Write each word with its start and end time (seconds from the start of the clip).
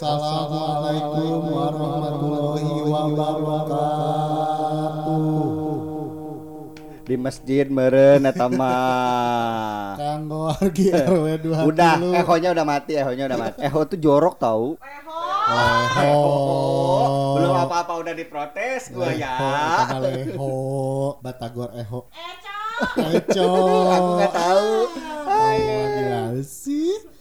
Assalamualaikum 0.00 1.52
warahmatullahi 1.52 2.72
wabarakatuh. 2.88 3.84
Di 7.04 7.20
masjid 7.20 7.68
meren 7.68 8.24
eta 8.24 8.48
mah. 8.48 10.00
Kanggo 10.00 10.56
Argi 10.56 10.88
RW 10.96 11.52
20. 11.52 11.68
Udah, 11.68 12.00
ehonya 12.16 12.56
udah 12.56 12.64
mati, 12.64 12.96
ehonya 12.96 13.28
udah 13.28 13.36
mati. 13.44 13.60
Eho 13.60 13.76
tuh 13.84 14.00
jorok 14.00 14.40
tahu. 14.40 14.80
Leho. 14.80 16.24
Belum 17.36 17.60
apa-apa 17.60 18.00
udah 18.00 18.16
diprotes 18.16 18.88
gua 18.96 19.12
ya. 19.12 19.36
Leho. 20.00 21.20
Batagor 21.20 21.76
Eho. 21.76 22.08
Eco. 22.96 23.52
Aku 23.84 24.16
nggak 24.16 24.32
tahu. 24.32 24.88
Oh, 25.28 25.52
gila 25.92 26.40
sih. 26.40 27.19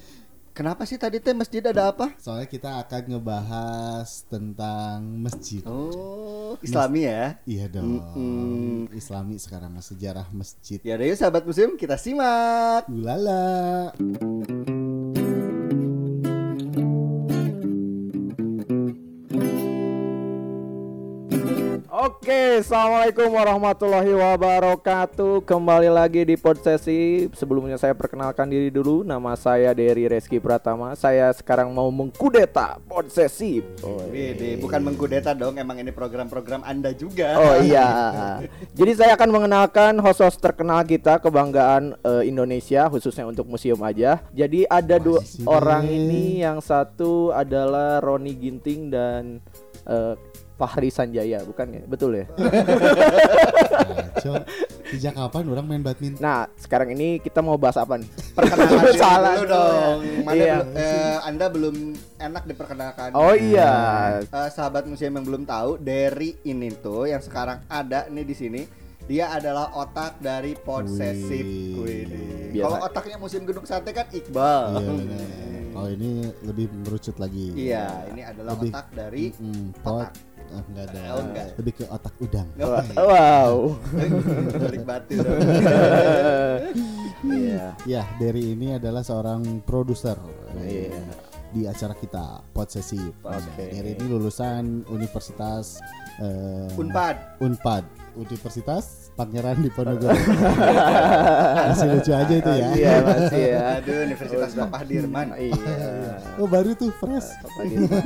Kenapa 0.60 0.84
sih 0.84 1.00
tadi 1.00 1.24
teh 1.24 1.32
masjid 1.32 1.64
ada 1.64 1.88
apa? 1.88 2.12
Soalnya 2.20 2.44
kita 2.52 2.84
akan 2.84 3.16
ngebahas 3.16 4.28
tentang 4.28 5.08
masjid. 5.24 5.64
Oh, 5.64 6.60
Islami 6.60 7.08
ya. 7.08 7.40
Iya 7.48 7.72
dong. 7.72 8.04
Mm-mm. 8.04 8.92
Islami 8.92 9.40
sekarang 9.40 9.80
sejarah 9.80 10.28
masjid. 10.36 10.84
Ya 10.84 11.00
yuk 11.00 11.16
sahabat 11.16 11.48
museum 11.48 11.80
kita 11.80 11.96
simak. 11.96 12.92
Ulala. 12.92 13.96
Oke, 13.96 14.79
assalamualaikum 22.60 23.32
warahmatullahi 23.40 24.12
wabarakatuh. 24.20 25.48
Kembali 25.48 25.88
lagi 25.88 26.28
di 26.28 26.36
pod 26.36 26.60
sesi. 26.60 27.32
Sebelumnya 27.32 27.80
saya 27.80 27.96
perkenalkan 27.96 28.52
diri 28.52 28.68
dulu. 28.68 29.08
Nama 29.08 29.32
saya 29.40 29.72
Dery 29.72 30.12
Reski 30.12 30.44
Pratama. 30.44 30.92
Saya 31.00 31.32
sekarang 31.32 31.72
mau 31.72 31.88
mengkudeta 31.88 32.76
pod 32.84 33.08
sesi. 33.08 33.64
Oh, 33.80 34.04
bukan 34.60 34.82
mengkudeta 34.92 35.32
dong, 35.32 35.56
emang 35.56 35.80
ini 35.80 35.96
program-program 35.96 36.68
Anda 36.68 36.92
juga. 36.92 37.40
Oh 37.40 37.64
iya. 37.64 37.88
Jadi 38.76 38.92
saya 38.92 39.16
akan 39.16 39.30
mengenalkan 39.40 39.96
host-host 40.04 40.44
terkenal 40.44 40.84
kita 40.84 41.24
kebanggaan 41.24 41.96
eh, 42.04 42.28
Indonesia 42.28 42.92
khususnya 42.92 43.24
untuk 43.24 43.48
museum 43.48 43.80
aja. 43.88 44.20
Jadi 44.36 44.68
ada 44.68 45.00
dua 45.00 45.24
orang 45.48 45.88
ini 45.88 46.44
yang 46.44 46.60
satu 46.60 47.32
adalah 47.32 48.04
Roni 48.04 48.36
Ginting 48.36 48.92
dan 48.92 49.40
eh, 49.86 50.16
Fahri 50.60 50.92
Sanjaya, 50.92 51.40
bukan 51.48 51.72
ya? 51.72 51.82
Betul 51.88 52.20
ya? 52.20 52.26
Sejak 54.92 55.16
kapan 55.16 55.48
orang 55.48 55.66
main 55.66 55.80
badminton? 55.80 56.20
Nah, 56.20 56.52
sekarang 56.60 56.92
ini 56.92 57.24
kita 57.24 57.40
mau 57.40 57.56
bahas 57.56 57.80
apa 57.80 57.96
nih? 57.96 58.10
Perkenalan 58.36 58.92
Salah 58.98 59.34
dulu 59.40 59.48
dong. 59.48 59.98
Mana 60.28 60.36
Iya. 60.36 60.56
belum- 60.60 60.76
eh, 60.76 61.18
Anda 61.24 61.46
belum 61.48 61.76
enak 62.18 62.44
diperkenalkan. 62.44 63.10
Oh 63.16 63.32
iya. 63.32 63.72
Eh, 64.20 64.50
sahabat 64.52 64.84
museum 64.84 65.16
yang 65.16 65.24
belum 65.24 65.48
tahu, 65.48 65.80
dari 65.80 66.36
ini 66.44 66.76
tuh 66.76 67.08
yang 67.08 67.24
sekarang 67.24 67.64
ada 67.72 68.12
nih 68.12 68.26
di 68.28 68.36
sini, 68.36 68.62
dia 69.08 69.32
adalah 69.32 69.72
otak 69.80 70.20
dari. 70.20 70.60
Wih. 70.60 72.04
Biasa. 72.52 72.66
Kalau 72.66 72.78
otaknya 72.84 73.16
museum 73.16 73.48
Gedung 73.48 73.64
Sate 73.64 73.96
kan 73.96 74.10
Iqbal. 74.12 74.76
Iya 74.76 75.49
Kalau 75.80 75.96
ini 75.96 76.12
lebih 76.44 76.68
merucut 76.76 77.16
lagi. 77.16 77.56
Iya, 77.56 78.04
ini 78.12 78.20
adalah 78.22 78.52
Lebih- 78.52 78.74
otak 78.76 78.88
dari 78.92 79.24
Mm, 79.32 79.66
pot. 79.80 80.12
Ah, 80.50 80.64
enggak 80.66 80.86
ada. 80.90 81.02
Oh, 81.16 81.22
enggak. 81.24 81.46
Lebih 81.56 81.74
ke 81.74 81.84
otak 81.88 82.14
udang. 82.20 82.48
Oh, 82.60 82.76
Wow. 83.00 83.54
balik 84.68 84.84
batu. 84.84 85.16
Iya. 87.20 87.76
Ya, 87.84 88.04
Derry 88.16 88.56
ini 88.56 88.74
adalah 88.74 89.00
seorang 89.02 89.64
produser 89.64 90.16
eh, 90.58 90.88
Iya. 90.88 91.04
Di 91.50 91.66
acara 91.66 91.94
kita 91.94 92.46
Pod 92.50 92.70
Sesi. 92.70 93.00
Oke. 93.22 93.66
Derry 93.70 93.98
ini 93.98 94.06
lulusan 94.06 94.86
Universitas 94.88 95.82
eh, 96.22 96.70
Unpad. 96.78 97.42
Unpad, 97.42 97.84
Universitas 98.14 99.10
Pangeran 99.14 99.60
Diponegoro. 99.60 100.16
Masih 101.70 101.88
lucu 101.92 102.12
aja 102.16 102.34
itu 102.34 102.52
ya. 102.56 102.68
Iya, 102.72 102.94
masih 103.04 103.42
ya. 103.52 103.66
Aduh, 103.84 103.96
Universitas 104.08 104.52
Papa 104.56 104.80
Dirman. 104.88 105.28
Iya. 105.36 105.60
Oh 106.40 106.48
baru 106.48 106.72
tuh 106.72 106.88
fresh. 106.96 107.28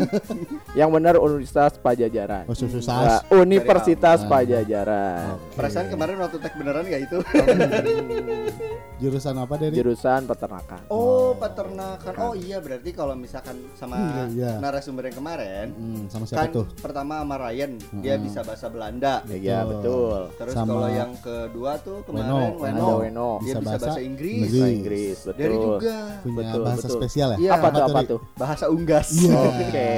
Yang 0.80 0.90
benar 0.90 1.14
Universitas 1.22 1.78
Pajajaran. 1.78 2.50
Oh 2.50 2.58
Enggak, 2.58 2.66
sukses. 2.66 3.30
Universitas 3.30 4.20
Ah. 4.25 4.30
Pajajaran. 4.30 5.25
Perasaan 5.54 5.88
kemarin 5.94 6.18
waktu 6.18 6.38
tag 6.42 6.54
beneran 6.58 6.84
gak 6.90 7.02
itu? 7.06 7.18
Jurusan 8.98 9.36
apa 9.38 9.54
Derry? 9.60 9.75
Jurusan 9.78 10.25
peternakan. 10.25 10.81
Oh, 10.90 11.38
peternakan. 11.38 12.14
Oh 12.18 12.34
iya, 12.34 12.58
berarti 12.58 12.90
kalau 12.90 13.14
misalkan 13.34 13.58
sama 13.74 13.98
Iya, 13.98 14.24
iya. 14.30 14.52
narasumber 14.62 15.10
yang 15.10 15.18
kemarin, 15.18 15.68
Hmm, 15.74 16.06
sama 16.06 16.24
siapa 16.24 16.46
kan 16.46 16.50
tuh? 16.54 16.66
pertama 16.78 17.26
sama 17.26 17.36
Ryan, 17.42 17.72
dia 17.98 18.14
Hmm. 18.14 18.24
bisa 18.30 18.40
bahasa 18.46 18.70
Belanda. 18.70 19.26
Iya, 19.26 19.58
Betul. 19.66 19.74
betul. 19.74 20.20
Terus 20.38 20.54
Sama 20.54 20.70
kalau 20.70 20.90
yang 20.94 21.12
kedua 21.18 21.72
tuh 21.82 21.98
kemarin 22.06 22.30
Weno. 22.30 22.62
Weno, 22.62 22.86
Ada 22.86 22.94
Weno. 23.02 23.30
dia 23.42 23.46
Bisa 23.50 23.60
bahasa 23.60 23.86
bahasa 23.90 24.02
Inggris. 24.06 24.42
Bahasa 24.46 24.68
Inggris, 24.70 25.18
betul. 25.26 25.42
Dari 25.42 25.56
juga 25.58 25.96
Punya 26.22 26.36
Betul, 26.38 26.62
bahasa 26.62 26.78
betul. 26.86 26.98
spesial 27.02 27.28
ya? 27.28 27.38
Iya. 27.42 27.52
Apa 27.52 27.68
tuh 27.68 27.84
apa 27.84 28.00
tuh? 28.06 28.20
bahasa 28.36 28.66
Unggas. 28.70 29.08
Iya. 29.18 29.34
Oke, 29.34 29.92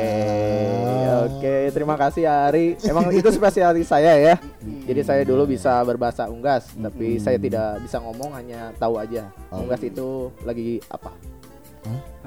oke. 1.28 1.56
Terima 1.72 1.96
kasih 1.98 2.24
Ari. 2.24 2.68
Emang 2.82 3.12
itu 3.20 3.30
spesialis 3.30 3.84
saya 3.86 4.16
ya. 4.16 4.36
Jadi 4.64 5.02
saya 5.04 5.28
dulu 5.28 5.44
bisa 5.46 5.84
berbahasa 5.84 6.32
Unggas, 6.32 6.72
tapi 6.72 7.20
saya 7.20 7.36
tidak 7.36 7.84
bisa 7.84 8.00
ngomong, 8.00 8.32
hanya 8.32 8.72
tahu 8.78 8.96
aja. 8.96 9.28
Oh. 9.52 9.60
Unggas 9.60 9.82
itu 9.82 10.08
lagi 10.42 10.80
apa? 10.88 11.12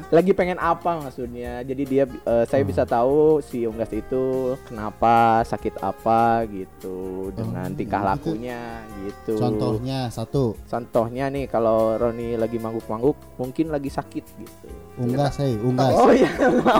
Lagi 0.08 0.32
pengen 0.32 0.56
apa 0.56 0.96
maksudnya? 0.98 1.60
Jadi 1.60 1.82
dia, 1.84 2.04
eh, 2.04 2.44
saya 2.44 2.64
bisa 2.64 2.82
tahu 2.82 3.40
si 3.40 3.62
Unggas 3.62 3.92
itu 3.92 4.22
kenapa, 4.64 5.44
sakit 5.44 5.76
apa 5.78 6.48
gitu, 6.48 7.28
dengan 7.30 7.68
Oh, 7.68 7.76
tingkah 7.76 8.00
gitu. 8.00 8.08
lakunya 8.08 8.60
gitu. 8.98 9.36
Contohnya 9.36 10.08
satu, 10.08 10.56
Contohnya 10.64 11.28
nih 11.28 11.44
kalau 11.44 11.94
Roni 11.94 12.34
lagi 12.34 12.56
mangguk-mangguk, 12.56 13.16
mungkin 13.36 13.68
lagi 13.68 13.88
sakit 13.88 14.24
gitu. 14.34 14.68
unggas, 14.98 15.38
hey, 15.38 15.54
unggas. 15.54 15.94
Oh 15.94 16.10
iya, 16.10 16.26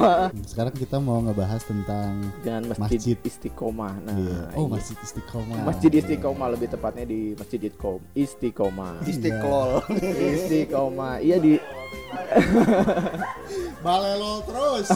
Sekarang 0.50 0.72
kita 0.72 0.98
mau 0.98 1.20
ngebahas 1.20 1.62
tentang 1.62 2.18
dengan 2.42 2.72
masjid, 2.72 2.98
Masjid. 2.98 3.16
Istiqomah. 3.20 3.94
Nah, 4.02 4.16
iya. 4.16 4.40
Oh, 4.56 4.64
iya. 4.64 4.72
masjid 4.74 4.96
istiqomah. 4.98 5.58
Masjid 5.62 5.92
Istiqomah 5.92 6.48
lebih 6.50 6.66
tepatnya 6.66 7.04
di 7.04 7.36
Masjid 7.36 7.60
Istiqom- 7.60 8.02
Istiqomah. 8.12 9.04
Istiqlal. 9.04 9.70
Istiqomah. 9.94 11.20
Iya 11.20 11.36
di 11.38 11.52
Balelo 13.78 14.42
terus. 14.44 14.86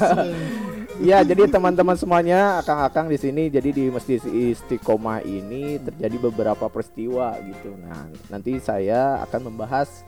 Iya, 0.98 1.22
jadi 1.28 1.48
teman-teman 1.48 1.94
semuanya 1.94 2.58
akang-akang 2.58 3.06
di 3.06 3.16
sini 3.16 3.48
jadi 3.48 3.70
di 3.70 3.84
Masjid 3.88 4.18
Istiqomah 4.18 5.22
ini 5.22 5.78
terjadi 5.78 6.16
beberapa 6.20 6.66
peristiwa 6.66 7.38
gitu. 7.40 7.74
Nah, 7.76 8.10
nanti 8.28 8.58
saya 8.58 9.22
akan 9.22 9.48
membahas 9.48 10.02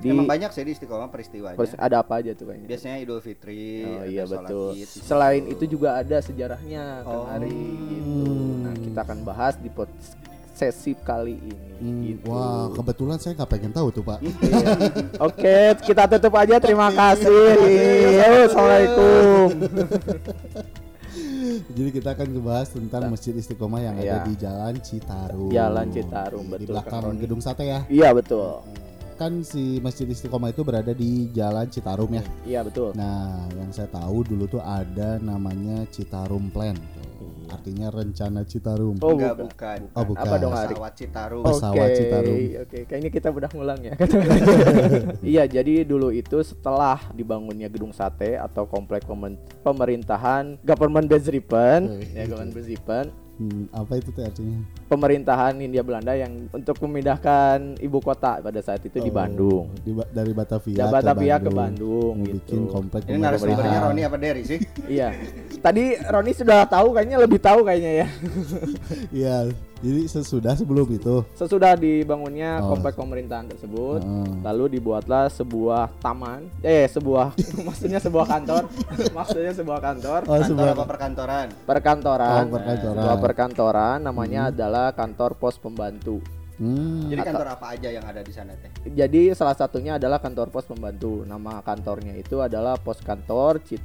di 0.00 0.08
Emang 0.08 0.24
banyak 0.24 0.48
sih 0.50 0.64
di 0.64 0.72
Istiqomah 0.72 1.08
peristiwanya. 1.08 1.56
pers- 1.56 1.76
ada 1.76 2.00
apa 2.00 2.24
aja 2.24 2.32
tuh 2.32 2.48
kayaknya. 2.48 2.68
Biasanya 2.68 2.96
Idul 2.98 3.20
Fitri. 3.20 3.84
Oh 3.84 4.00
ada 4.00 4.06
iya 4.06 4.24
betul. 4.24 4.70
Id 4.72 4.88
situ. 4.88 5.04
Selain 5.04 5.42
itu 5.44 5.64
juga 5.68 5.96
ada 5.96 6.16
sejarahnya 6.18 7.04
Oh. 7.04 7.28
Ari 7.28 7.52
gitu. 7.90 8.32
Nah, 8.64 8.74
kita 8.76 9.00
akan 9.02 9.18
bahas 9.22 9.54
di 9.56 9.68
pot 9.68 9.88
sesi 10.60 10.92
kali 10.94 11.40
ini 11.40 11.56
Hmm, 11.80 12.00
gitu. 12.04 12.28
Wah, 12.28 12.68
kebetulan 12.70 13.16
saya 13.16 13.32
nggak 13.34 13.48
pengen 13.48 13.72
tahu 13.72 13.88
tuh, 13.88 14.04
Pak. 14.04 14.20
Iya. 14.20 14.68
Oke, 15.18 15.56
kita 15.80 16.04
tutup 16.06 16.36
aja. 16.36 16.60
Terima 16.60 16.92
kasih. 16.92 17.56
Yo, 18.12 18.28
Assalamualaikum. 18.44 19.46
Jadi 21.70 21.90
kita 21.90 22.12
akan 22.12 22.26
ngebahas 22.30 22.68
tentang 22.68 23.02
Masjid 23.08 23.32
Istiqomah 23.32 23.80
yang 23.80 23.96
ada 23.96 24.04
Iya. 24.04 24.18
di 24.22 24.34
Jalan 24.36 24.74
Citarum. 24.78 25.48
Jalan 25.50 25.86
Citarum, 25.88 26.44
Di 26.44 26.50
betul, 26.52 26.68
belakang 26.68 26.92
Kang 26.92 27.04
Roni. 27.08 27.18
gedung 27.18 27.40
sate 27.40 27.64
ya. 27.64 27.80
Iya 27.88 28.12
betul. 28.12 28.60
Kan 29.16 29.40
si 29.40 29.80
Masjid 29.80 30.04
Istiqomah 30.04 30.48
itu 30.48 30.60
berada 30.60 30.92
di 30.92 31.28
Jalan 31.30 31.66
Citarum 31.66 32.08
ya. 32.10 32.22
Iya 32.44 32.60
betul. 32.62 32.92
Nah, 32.92 33.40
yang 33.54 33.68
saya 33.70 33.88
tahu 33.88 34.20
dulu 34.22 34.44
tuh 34.46 34.60
ada 34.60 35.16
namanya 35.18 35.88
Citarum 35.88 36.48
Plan. 36.48 36.76
Tuh. 37.18 37.29
Artinya 37.50 37.86
rencana 37.90 38.40
Citarum. 38.46 38.94
Oh 39.02 39.12
Enggak, 39.14 39.34
bukan. 39.36 39.46
bukan. 39.50 39.78
Oh, 39.98 40.04
bukan. 40.06 40.22
Apa 40.26 40.34
dong 40.38 40.54
Ari? 40.54 40.74
Pesawat 40.74 40.92
Citarum. 40.94 41.42
Oh, 41.42 41.50
pesawat 41.50 41.88
Oke, 41.90 41.98
Citarum. 41.98 42.36
Oke, 42.62 42.78
kayaknya 42.86 43.10
kita 43.10 43.28
udah 43.34 43.50
ngulang 43.50 43.80
ya. 43.82 43.94
iya, 45.34 45.42
jadi 45.50 45.82
dulu 45.82 46.14
itu 46.14 46.38
setelah 46.46 46.98
dibangunnya 47.12 47.66
gedung 47.66 47.90
sate 47.90 48.38
atau 48.38 48.64
komplek 48.70 49.02
pemerintahan 49.66 50.62
government 50.62 51.06
Bezripen, 51.10 52.00
Oke. 52.00 52.14
ya 52.14 52.24
government 52.30 52.54
Bezripen, 52.54 53.04
Hmm, 53.40 53.72
apa 53.72 53.96
itu 53.96 54.12
tuh 54.12 54.20
artinya? 54.20 54.60
pemerintahan 54.84 55.56
Hindia 55.56 55.80
Belanda 55.80 56.12
yang 56.12 56.28
untuk 56.52 56.76
memindahkan 56.78 57.80
ibu 57.80 57.96
kota 57.98 58.36
pada 58.36 58.60
saat 58.60 58.84
itu 58.84 59.00
di 59.00 59.08
Oh, 59.08 59.16
Bandung. 59.16 59.64
Di, 59.80 59.96
Ba- 59.96 60.04
dari 60.06 60.36
Batavia, 60.36 60.76
Dari 60.76 60.92
Batavia 60.92 61.36
ke 61.38 61.48
Bandung, 61.48 62.14
Mau 62.14 62.26
gitu. 62.26 62.36
bikin 62.36 62.62
komplek 62.68 63.00
Ini 63.08 63.16
narasumbernya. 63.16 63.80
Roni 63.80 64.02
apa 64.04 64.16
Derry 64.16 64.44
sih? 64.44 64.60
Iya. 64.84 65.16
Tadi 65.56 65.84
Roni 66.04 66.32
sudah 66.32 66.68
tahu 66.68 66.92
kayaknya 66.92 67.16
lebih 67.16 67.40
tahu 67.40 67.64
kayaknya 67.64 67.92
ya. 67.96 68.06
Iya, 69.16 69.36
Jadi 69.80 70.02
sesudah 70.06 70.52
sebelum 70.52 70.84
itu. 70.86 71.24
Sesudah 71.32 71.72
dibangunnya 71.72 72.60
Oh. 72.60 72.76
komplek 72.76 72.94
pemerintahan 72.94 73.48
tersebut, 73.48 73.98
Heeh. 73.98 74.28
lalu 74.42 74.76
dibuatlah 74.76 75.26
sebuah 75.26 75.88
taman, 75.98 76.52
eh 76.60 76.84
sebuah 76.84 77.32
maksudnya 77.66 77.96
sebuah 77.96 78.26
kantor, 78.28 78.68
maksudnya 79.16 79.52
sebuah 79.52 79.80
kantor, 79.80 80.20
Oh, 80.22 80.36
Kantor 80.36 80.46
sebuah 80.46 80.70
apa 80.70 80.84
perkantoran? 80.84 81.46
perkantoran, 81.64 82.42
Oh, 82.42 82.52
perkantoran. 82.52 82.96
sebuah 82.98 83.16
perkantoran 83.18 83.98
namanya 84.00 84.40
adalah 84.48 84.92
kantor 84.92 85.32
pos 85.34 85.56
pembantu. 85.56 86.20
Hmm. 86.60 87.08
Jadi 87.08 87.24
kantor 87.24 87.56
apa 87.56 87.72
aja 87.72 87.88
yang 87.88 88.04
ada 88.04 88.20
di 88.20 88.32
sana 88.36 88.52
teh? 88.52 88.68
Jadi 88.84 89.32
salah 89.32 89.56
satunya 89.56 89.96
adalah 89.96 90.20
kantor 90.20 90.52
pos 90.52 90.68
pembantu. 90.68 91.24
Nama 91.24 91.64
kantornya 91.64 92.12
itu 92.12 92.36
adalah 92.36 92.76
pos 92.76 93.00
kantor 93.00 93.64
Cit 93.64 93.80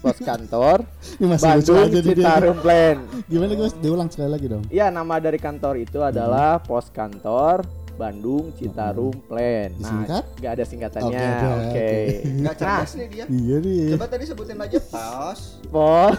pos 0.00 0.18
kantor 0.18 0.78
Bandung. 1.20 1.88
Citarum 1.92 2.56
Plan. 2.58 2.96
Gimana 3.26 3.52
guys? 3.52 3.74
Diulang 3.76 4.08
sekali 4.08 4.30
lagi 4.30 4.46
dong. 4.48 4.64
Ya 4.68 4.88
nama 4.88 5.18
dari 5.18 5.36
kantor 5.36 5.78
itu 5.78 6.00
adalah 6.00 6.58
pos 6.58 6.88
kantor 6.88 7.62
Bandung 7.92 8.56
Citarum 8.56 9.12
Plan. 9.28 9.68
Nah, 9.68 9.76
Disingkat? 9.78 10.24
nggak 10.40 10.52
ada 10.56 10.64
singkatannya. 10.64 11.12
Oke, 11.12 11.20
Oke. 11.20 11.28
oke, 11.28 11.52
oke. 11.52 11.90
Enggak 12.24 12.42
Nah, 12.42 12.54
cerdas 12.56 12.90
nih 12.96 13.06
dia. 13.06 13.24
Iya 13.28 13.56
nih. 13.60 13.84
Coba 13.94 14.06
tadi 14.08 14.24
sebutin 14.24 14.56
aja 14.56 14.78
pos 14.80 15.40
Hah? 15.72 16.12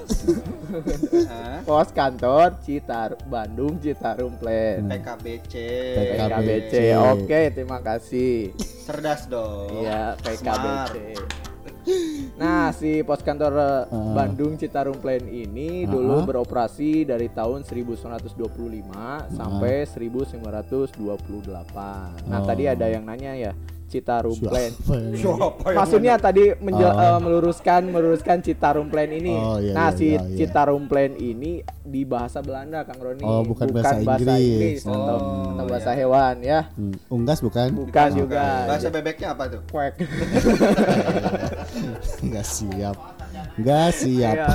pos 1.65 1.89
kantor 1.89 2.47
Citar 2.61 3.09
Bandung 3.25 3.81
Citarum 3.81 4.37
Plan. 4.37 4.85
PKBC. 4.85 5.49
PKBC. 5.49 6.13
PKBC. 6.13 6.73
Oke, 6.93 7.41
terima 7.51 7.79
kasih. 7.81 8.53
Cerdas 8.85 9.25
dong. 9.25 9.73
Iya, 9.81 10.13
Smart. 10.37 10.93
Nah, 12.33 12.71
si 12.71 13.01
pos 13.01 13.19
kantor 13.19 13.51
uh, 13.53 13.81
Ah. 13.85 14.13
Bandung 14.15 14.55
Citarum 14.55 14.95
Plan 14.95 15.21
ini 15.21 15.83
Ah. 15.83 15.89
dulu 15.89 16.23
beroperasi 16.23 17.03
dari 17.03 17.27
tahun 17.27 17.61
1925 17.61 19.27
sampai 19.29 19.85
1928. 19.85 22.09
Nah, 22.25 22.37
Oh. 22.37 22.43
tadi 22.43 22.63
ada 22.65 22.85
yang 22.85 23.03
nanya 23.03 23.33
ya, 23.33 23.51
Citarum 23.85 24.33
Plan. 24.35 24.71
Maksudnya 25.67 26.17
tadi 26.17 26.49
menjel- 26.57 26.89
Oh. 26.89 27.05
eh, 27.05 27.19
meluruskan 27.19 27.81
meluruskan 27.85 28.39
Citarum 28.39 28.87
Plan 28.87 29.07
ini. 29.07 29.31
Oh, 29.31 29.55
iya, 29.55 29.71
nah, 29.71 29.87
iya, 29.87 29.93
si 29.93 30.03
iya, 30.09 30.19
iya. 30.19 30.35
Citarum 30.39 30.83
Plan 30.85 31.11
ini 31.13 31.61
di 31.83 32.01
bahasa 32.03 32.39
Belanda, 32.39 32.81
Kang 32.83 32.97
Roni. 32.97 33.21
Oh, 33.21 33.43
bukan 33.43 33.69
bahasa 33.69 33.95
Inggris. 33.95 34.81
atau, 34.81 34.97
Oh, 34.97 35.51
atau 35.53 35.63
bahasa 35.67 35.91
iya. 35.91 35.97
hewan 35.99 36.35
ya. 36.41 36.59
Hmm, 36.73 36.95
Unggas 37.07 37.39
bukan? 37.39 37.67
Bukan 37.85 38.09
juga. 38.17 38.65
Bahasa 38.65 38.87
bebeknya 38.89 39.27
apa 39.29 39.43
tuh? 39.47 39.61
Quack. 39.69 39.93
Enggak 42.19 42.45
siap. 42.45 42.97
Enggak 43.53 43.89
siap. 43.93 44.35
Iya. 44.35 44.49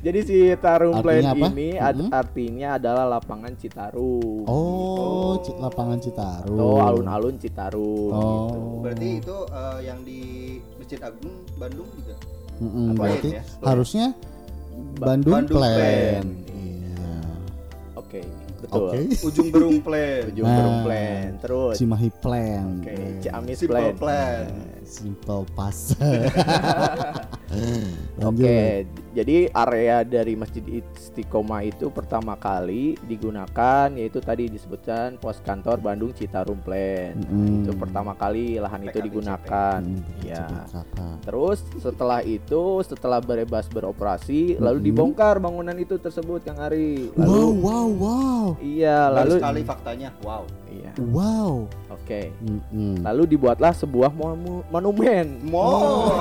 Jadi 0.00 0.18
si 0.22 0.36
Plan 0.56 0.92
Artinya 0.94 1.32
apa? 1.32 1.46
ini 1.50 1.68
ad- 1.76 2.10
artinya 2.10 2.68
adalah 2.76 3.04
lapangan 3.10 3.52
Citarum. 3.56 4.46
Oh, 4.46 5.36
Ci- 5.40 5.56
lapangan 5.56 5.98
Citarum. 5.98 6.56
Atau 6.56 6.80
alun-alun 6.80 7.36
Citarum. 7.36 8.10
Oh. 8.10 8.22
gitu. 8.22 8.58
Berarti 8.80 9.08
itu 9.18 9.36
eh, 9.46 9.78
yang 9.84 9.98
di 10.00 10.20
Masjid 10.78 11.00
Agung 11.02 11.34
Bandung 11.56 11.88
juga. 11.92 12.14
Apa 12.56 12.92
berarti 12.96 13.28
ya? 13.30 13.42
harusnya 13.62 14.06
Bandung, 14.96 15.32
Bandung 15.34 15.58
Plan. 15.60 15.76
Plan. 15.76 16.26
Oke, 18.66 18.74
betul. 18.74 18.88
Oke. 18.88 19.26
Ujung 19.26 19.48
Berung 19.50 19.78
Plan. 19.80 20.20
Ujung 20.30 20.46
Nah. 20.46 20.56
Berung 20.56 20.78
Plan. 20.82 21.26
Terus 21.38 21.74
Cimahi 21.76 22.10
Plan. 22.10 22.66
Oke, 22.78 22.90
Eh, 22.90 23.10
Ciamis 23.22 23.56
Simple 23.56 23.74
Plan. 23.94 23.94
Plan. 23.96 24.44
Simple 24.82 25.42
Pass. 25.54 25.78
Lanjut. 27.46 28.42
Oke, 28.42 28.60
jadi 29.14 29.46
area 29.54 30.02
dari 30.02 30.34
Masjid 30.34 30.64
Istiqomah 30.66 31.62
itu 31.62 31.86
pertama 31.94 32.34
kali 32.34 32.98
digunakan 33.06 33.86
yaitu 33.94 34.18
tadi 34.18 34.50
disebutkan 34.50 35.20
pos 35.20 35.38
kantor 35.44 35.78
Bandung 35.78 36.10
Citarum 36.10 36.58
Plan. 36.58 37.14
Mm-mm. 37.14 37.62
Itu 37.62 37.72
pertama 37.78 38.18
kali 38.18 38.58
lahan 38.58 38.82
itu 38.84 38.98
digunakan. 38.98 39.78
Hmm, 39.78 40.02
Ya. 40.26 40.48
Terus 41.22 41.62
setelah 41.78 42.18
itu 42.26 42.82
setelah 42.82 43.22
bebas 43.22 43.70
beroperasi 43.70 44.58
lalu 44.58 44.82
Mm-mm. 44.82 44.88
dibongkar 44.90 45.38
bangunan 45.38 45.76
itu 45.78 46.00
tersebut 46.02 46.42
Kang 46.42 46.58
Ari. 46.58 47.14
Wow, 47.14 47.22
Lalu 47.22 47.46
wow, 47.62 47.86
wow. 47.94 48.46
iya 48.58 49.06
Baru 49.06 49.16
lalu 49.16 49.34
sekali 49.38 49.60
faktanya. 49.62 50.08
Wow. 50.26 50.42
iya. 50.66 50.90
Wow. 50.98 51.70
Oke. 52.06 52.30
Mm-mm. 52.38 53.02
Lalu 53.02 53.34
dibuatlah 53.34 53.74
sebuah 53.74 54.14
mo- 54.14 54.62
monumen. 54.70 55.42
Mall. 55.42 56.14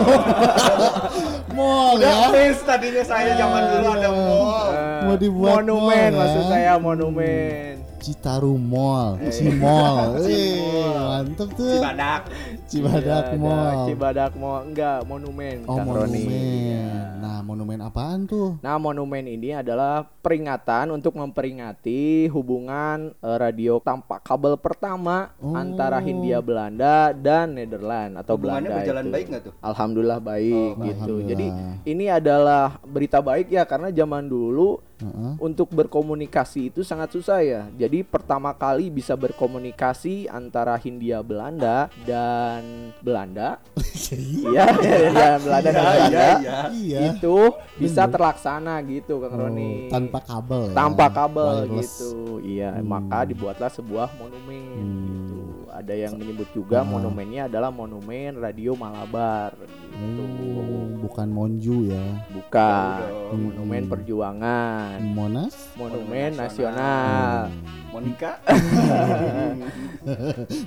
Mall 1.56 2.02
ya. 2.02 2.34
Please 2.34 2.58
tadinya 2.66 3.06
saya 3.06 3.38
zaman 3.38 3.62
dulu 3.70 3.88
ada 3.94 4.10
mall. 4.10 4.66
Eh, 4.66 5.02
Mau 5.06 5.14
dibuat 5.16 5.52
monumen 5.56 5.86
mall, 6.10 6.10
ya? 6.10 6.18
maksud 6.18 6.44
saya 6.50 6.74
monumen. 6.82 7.85
Citarum 8.06 8.62
Mall, 8.62 9.18
Eh. 9.18 9.34
Cimol. 9.34 10.22
Cimol. 10.22 10.22
Wih, 10.22 10.62
mantep 10.94 11.50
tuh. 11.52 11.72
Cibadak. 11.74 12.22
Cibadak 12.66 13.24
Iya, 13.28 13.38
Mall. 13.40 13.58
ada 13.58 13.82
Cibadak 13.84 14.32
Mall 14.36 14.60
enggak 14.64 14.98
monumen 15.04 15.66
Oh, 15.66 15.74
Kang 15.74 15.90
Roni. 15.90 16.22
monumen. 16.22 16.30
Iya. 16.30 16.86
Nah, 17.18 17.38
monumen 17.42 17.80
apaan 17.80 18.20
tuh? 18.24 18.62
Nah, 18.62 18.78
monumen 18.78 19.26
ini 19.26 19.50
adalah 19.52 20.06
peringatan 20.22 20.90
untuk 20.92 21.18
memperingati 21.18 22.02
hubungan 22.28 23.10
eh, 23.16 23.38
radio 23.40 23.78
tanpa 23.80 24.20
kabel 24.20 24.54
pertama 24.56 25.34
Oh. 25.38 25.58
antara 25.58 25.98
Hindia 25.98 26.38
Belanda 26.40 27.10
dan 27.12 27.54
Nederland 27.54 28.16
atau 28.16 28.38
Hubungannya 28.38 28.70
Belanda 28.70 28.78
berjalan 28.80 29.04
itu. 29.04 29.12
baik 29.12 29.26
nggak 29.28 29.44
tuh? 29.44 29.54
Alhamdulillah 29.60 30.20
baik 30.20 30.54
Oh, 30.54 30.78
gitu. 30.80 30.94
Alhamdulillah. 30.94 31.30
Jadi 31.32 31.48
ini 31.88 32.06
adalah 32.08 32.66
berita 32.84 33.18
baik 33.20 33.50
ya 33.50 33.64
karena 33.64 33.90
zaman 33.90 34.26
dulu 34.26 34.78
Heeh. 34.98 35.36
untuk 35.38 35.68
berkomunikasi 35.70 36.70
itu 36.70 36.80
sangat 36.82 37.12
susah 37.12 37.40
ya. 37.40 37.68
Jadi 37.72 38.02
pertama 38.02 38.52
kali 38.52 38.88
bisa 38.88 39.12
berkomunikasi 39.14 40.26
antara 40.26 40.76
Hindia 40.76 41.20
Belanda 41.20 41.88
dan 42.04 42.64
Belanda. 43.00 43.60
Iya, 44.06 44.66
iya, 44.78 45.30
Belanda 45.38 45.60
dan 45.66 45.74
Belanda. 45.76 46.26
iya. 46.38 46.60
Iya. 46.70 47.00
Itu 47.12 47.36
bisa 47.76 48.06
terlaksana 48.06 48.78
gitu 48.84 49.18
Kang 49.18 49.34
Oh, 49.34 49.40
Roni. 49.44 49.88
tanpa 49.88 50.22
kabel 50.22 50.70
ya. 50.70 50.76
tanpa 50.76 51.06
kabel 51.10 51.48
Wireless. 51.66 51.92
gitu. 51.98 52.14
Iya, 52.40 52.70
Hmm. 52.74 52.86
maka 52.86 53.26
dibuatlah 53.26 53.68
sebuah 53.68 54.14
monumen 54.14 54.64
Hmm. 54.70 55.06
gitu. 55.18 55.40
Ada 55.70 55.94
yang 55.98 56.14
menyebut 56.16 56.48
juga 56.52 56.80
Ah. 56.80 56.88
monumennya 56.88 57.48
adalah 57.48 57.68
monumen 57.68 58.38
Radio 58.38 58.76
Malabar 58.76 59.52
gitu. 59.58 60.24
Oh, 60.56 60.65
bukan 61.06 61.28
Monju 61.30 61.94
ya. 61.94 62.06
Bukan 62.34 62.98
Jauh 62.98 63.30
dong. 63.30 63.42
monumen 63.46 63.84
Hmm. 63.86 63.92
perjuangan, 63.94 64.98
Monas? 65.06 65.54
monumen 65.78 66.34
nasional. 66.34 67.54
nasional. 67.54 67.85
Monica. 67.96 68.32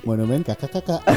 Monumen 0.07 0.41
kakak-kakak. 0.41 1.01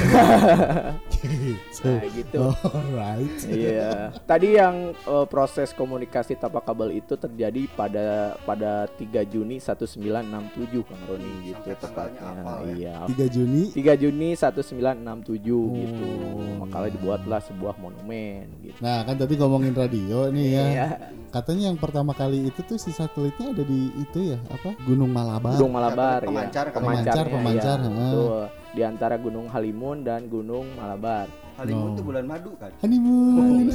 Nah, 1.83 2.03
gitu. 2.15 2.39
Alright. 2.63 3.39
Iya. 3.47 4.11
Tadi 4.27 4.59
yang 4.59 4.91
eh, 4.95 5.27
proses 5.27 5.71
komunikasi 5.71 6.35
tanpa 6.35 6.63
kabel 6.63 6.99
itu 6.99 7.15
terjadi 7.15 7.67
pada 7.75 8.35
pada 8.43 8.87
3 8.99 9.23
Juni 9.27 9.59
1967 9.59 10.83
Kang 10.83 11.03
Roni 11.07 11.33
gitu 11.47 11.71
tepatnya. 11.79 12.31
ya. 12.75 13.07
Iya. 13.07 13.07
3 13.07 13.35
Juni 13.35 13.63
3 13.71 14.03
Juni 14.03 14.29
1967 14.35 15.79
gitu. 15.79 16.07
Oh. 16.07 16.67
Makanya 16.67 16.91
dibuatlah 16.91 17.41
sebuah 17.43 17.75
monumen 17.79 18.47
gitu. 18.63 18.79
Nah 18.83 19.03
kan 19.03 19.15
tadi 19.15 19.35
ngomongin 19.39 19.75
radio 19.75 20.27
nih 20.31 20.47
ya 20.51 20.65
Iya. 20.67 20.87
Katanya 21.33 21.73
yang 21.73 21.79
pertama 21.81 22.13
kali 22.13 22.45
itu 22.47 22.61
tuh 22.63 22.77
si 22.77 22.93
satelitnya 22.93 23.57
ada 23.57 23.65
di 23.65 23.89
itu 23.97 24.35
ya 24.35 24.39
apa 24.51 24.75
Gunung 24.85 25.09
Malabar 25.09 25.57
Gunung 25.57 25.73
Malabar 25.73 26.02
ya. 26.03 26.27
Pemancar, 26.27 26.65
kan? 26.69 26.79
Pemancar, 26.83 27.25
pemancar, 27.27 27.79
ya, 27.79 27.87
heeh. 27.87 27.95
betul. 28.11 28.43
Di 28.73 28.83
antara 28.83 29.15
Gunung 29.17 29.47
Halimun 29.47 29.99
dan 30.03 30.27
Gunung 30.27 30.67
Malabar. 30.75 31.29
Halimun 31.53 31.93
Oh. 31.93 31.97
tuh 32.01 32.05
bulan 32.09 32.25
madu 32.25 32.57
kan? 32.57 32.73
Hmm. 32.81 33.69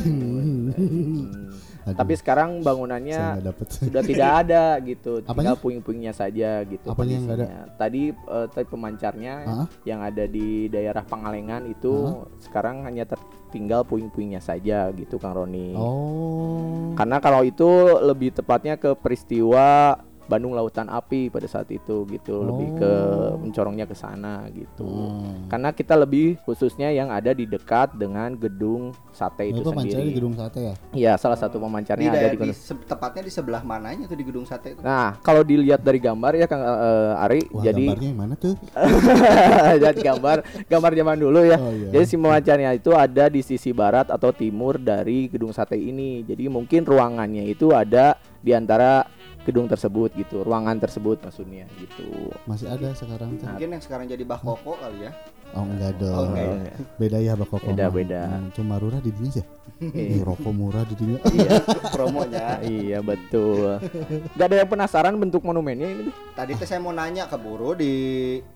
Aduh, 1.88 1.96
Tapi 1.96 2.14
sekarang 2.20 2.60
bangunannya 2.60 3.40
sudah 3.64 4.04
tidak 4.04 4.32
ada 4.44 4.76
gitu. 4.84 5.22
Apanya? 5.24 5.54
Tinggal 5.54 5.58
puing-puingnya 5.62 6.12
saja 6.12 6.66
gitu. 6.68 6.84
Apanya 6.84 7.14
yang 7.16 7.28
ada? 7.32 7.46
Tadi 7.80 8.12
eh, 8.12 8.48
tadi 8.52 8.68
pemancarnya 8.68 9.34
Hah? 9.46 9.66
yang 9.88 10.04
ada 10.04 10.28
di 10.28 10.68
daerah 10.68 11.06
Pangalengan 11.08 11.64
itu 11.70 12.26
sekarang 12.44 12.84
hanya 12.84 13.08
tertinggal 13.08 13.88
puing-puingnya 13.88 14.44
saja 14.44 14.92
gitu 14.92 15.16
Kang 15.16 15.38
Roni. 15.38 15.72
Oh 15.78 16.92
Karena 16.98 17.22
kalau 17.22 17.46
itu 17.46 17.70
lebih 18.02 18.34
tepatnya 18.36 18.76
ke 18.76 18.98
peristiwa 18.98 19.96
Bandung 20.28 20.52
Lautan 20.52 20.88
Api 20.88 21.28
pada 21.28 21.44
saat 21.44 21.68
itu 21.68 22.04
gitu, 22.06 22.36
lebih 22.44 22.70
ke 22.76 22.92
Oh. 23.18 23.40
mencorongnya 23.40 23.84
ke 23.84 23.94
sana 23.94 24.44
gitu. 24.50 24.84
Hmm. 24.84 25.48
Karena 25.48 25.72
kita 25.72 25.96
lebih 25.96 26.36
khususnya 26.44 26.88
yang 26.90 27.08
ada 27.08 27.32
di 27.32 27.44
dekat 27.44 27.94
dengan 27.94 28.32
gedung 28.34 28.92
sate 29.10 29.48
itu 29.48 29.60
Itu 29.60 29.72
pemancarnya 29.72 29.96
sendiri. 29.98 30.10
di 30.10 30.16
gedung 30.16 30.34
sate 30.34 30.60
ya 30.62 30.76
Iya, 30.94 31.14
salah 31.16 31.36
satu 31.36 31.58
Di, 31.58 31.64
pemancarnya 31.64 32.08
ada 32.10 32.20
di 32.22 32.30
di 32.30 32.38
gedung. 32.46 32.80
tepatnya 32.86 33.22
di 33.22 33.32
sebelah 33.32 33.62
mananya 33.62 34.04
tuh 34.06 34.14
di 34.14 34.24
gedung 34.24 34.44
sate 34.44 34.74
itu? 34.74 34.82
Nah, 34.82 35.16
kalau 35.20 35.42
dilihat 35.42 35.80
dari 35.80 35.98
gambar 35.98 36.32
ya 36.36 36.46
Kang 36.46 36.60
eh, 36.60 37.24
Ari, 37.24 37.42
Wah 37.50 37.64
jadi 37.64 37.84
gambarnya 37.88 38.08
yang 38.08 38.20
mana 38.20 38.34
tuh 38.36 38.54
jadi 39.84 40.00
gambar 40.04 40.38
gambar 40.66 40.92
zaman 40.94 41.18
dulu 41.18 41.40
ya. 41.44 41.58
Oh 41.58 41.72
iya 41.72 41.90
Jadi 41.92 42.06
si 42.06 42.16
pemancarnya 42.16 42.72
itu 42.74 42.92
ada 42.92 43.26
di 43.28 43.42
sisi 43.42 43.72
barat 43.72 44.08
atau 44.08 44.30
timur 44.30 44.78
dari 44.78 45.28
gedung 45.28 45.52
sate 45.52 45.76
ini. 45.76 46.22
Jadi 46.22 46.48
mungkin 46.48 46.84
ruangannya 46.84 47.46
itu 47.46 47.72
ada 47.72 48.16
di 48.38 48.52
antara 48.52 49.04
gedung 49.48 49.66
tersebut 49.66 50.12
gitu, 50.14 50.44
ruangan 50.44 50.76
tersebut 50.76 51.24
maksudnya 51.24 51.64
gitu. 51.80 52.36
Masih 52.44 52.68
ada 52.68 52.92
sekarang 52.92 53.40
tuh. 53.40 53.48
Mungkin 53.48 53.70
yang 53.72 53.84
sekarang 53.84 54.06
jadi 54.06 54.22
bakoko 54.22 54.76
kali 54.76 55.08
ya. 55.08 55.12
Oh 55.56 55.64
enggak 55.64 55.96
Oh, 55.96 56.28
dong. 56.28 56.36
enggak 56.36 56.46
ya? 56.68 56.76
Beda 57.00 57.18
ya 57.24 57.34
bakok 57.34 57.64
Beda, 57.64 57.88
beda. 57.88 58.22
cuma 58.52 58.76
murah 58.76 59.00
di 59.00 59.16
dunia 59.16 59.32
sih. 59.32 59.46
Eh, 59.78 60.18
Ih, 60.18 60.22
rokok 60.22 60.50
murah 60.50 60.82
di 60.84 60.94
dunia. 60.94 61.22
Iya, 61.24 61.62
promonya. 61.94 62.58
iya 62.62 62.98
betul. 63.00 63.78
Gak 64.34 64.48
ada 64.48 64.58
yang 64.58 64.68
penasaran 64.68 65.14
bentuk 65.14 65.42
monumennya 65.42 65.86
ini? 65.88 66.10
Tadi 66.34 66.58
tuh 66.58 66.66
saya 66.66 66.78
mau 66.78 66.90
nanya 66.90 67.26
ke 67.26 67.38
Buru 67.38 67.78
di 67.78 67.94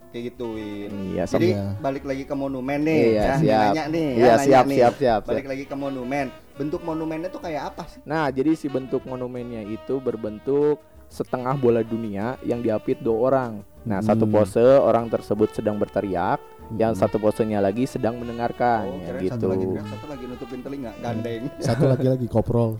kayak 0.09 0.23
gituin. 0.27 0.89
Iya, 1.13 1.23
Jadi 1.23 1.53
Iya. 1.53 1.77
balik 1.77 2.03
lagi 2.03 2.25
ke 2.25 2.33
monumen 2.33 2.81
nih, 2.81 3.01
Iya, 3.07 3.21
ya, 3.21 3.33
siap. 3.37 3.61
nanya 3.63 3.83
nih, 3.87 4.07
ya, 4.07 4.17
Iya, 4.17 4.33
nanya 4.33 4.41
siap, 4.43 4.65
nih. 4.65 4.77
siap, 4.77 4.93
siap, 4.97 5.21
Balik 5.23 5.47
lagi 5.47 5.63
ke 5.63 5.75
monumen. 5.75 6.25
Bentuk 6.51 6.81
monumennya 6.81 7.29
tuh 7.29 7.39
kayak 7.39 7.63
apa 7.69 7.83
sih? 7.85 8.01
Nah, 8.03 8.27
jadi 8.27 8.51
si 8.53 8.65
bentuk 8.65 9.01
monumennya 9.03 9.61
itu 9.63 9.97
berbentuk 9.97 10.81
setengah 11.07 11.53
bola 11.53 11.81
dunia 11.81 12.35
yang 12.41 12.59
diapit 12.59 12.97
dua 12.97 13.29
orang. 13.29 13.51
Nah, 13.81 13.97
satu 13.99 14.25
Hmm. 14.25 14.33
pose 14.35 14.61
orang 14.61 15.05
tersebut 15.05 15.49
sedang 15.51 15.75
berteriak, 15.75 16.37
yang 16.79 16.95
satu 16.95 17.19
posenya 17.19 17.59
lagi 17.59 17.83
sedang 17.83 18.15
mendengarkan 18.15 18.87
Oh, 18.87 18.95
ya, 19.03 19.19
gitu. 19.19 19.31
satu 19.35 19.45
lagi 19.51 19.65
teriak, 19.67 19.87
satu 19.91 20.05
lagi 20.07 20.23
nutupin 20.23 20.59
telinga, 20.63 20.91
gandeng. 21.03 21.43
Satu 21.67 21.83
lagi 21.87 22.07
lagi 22.07 22.27
koprol. 22.31 22.79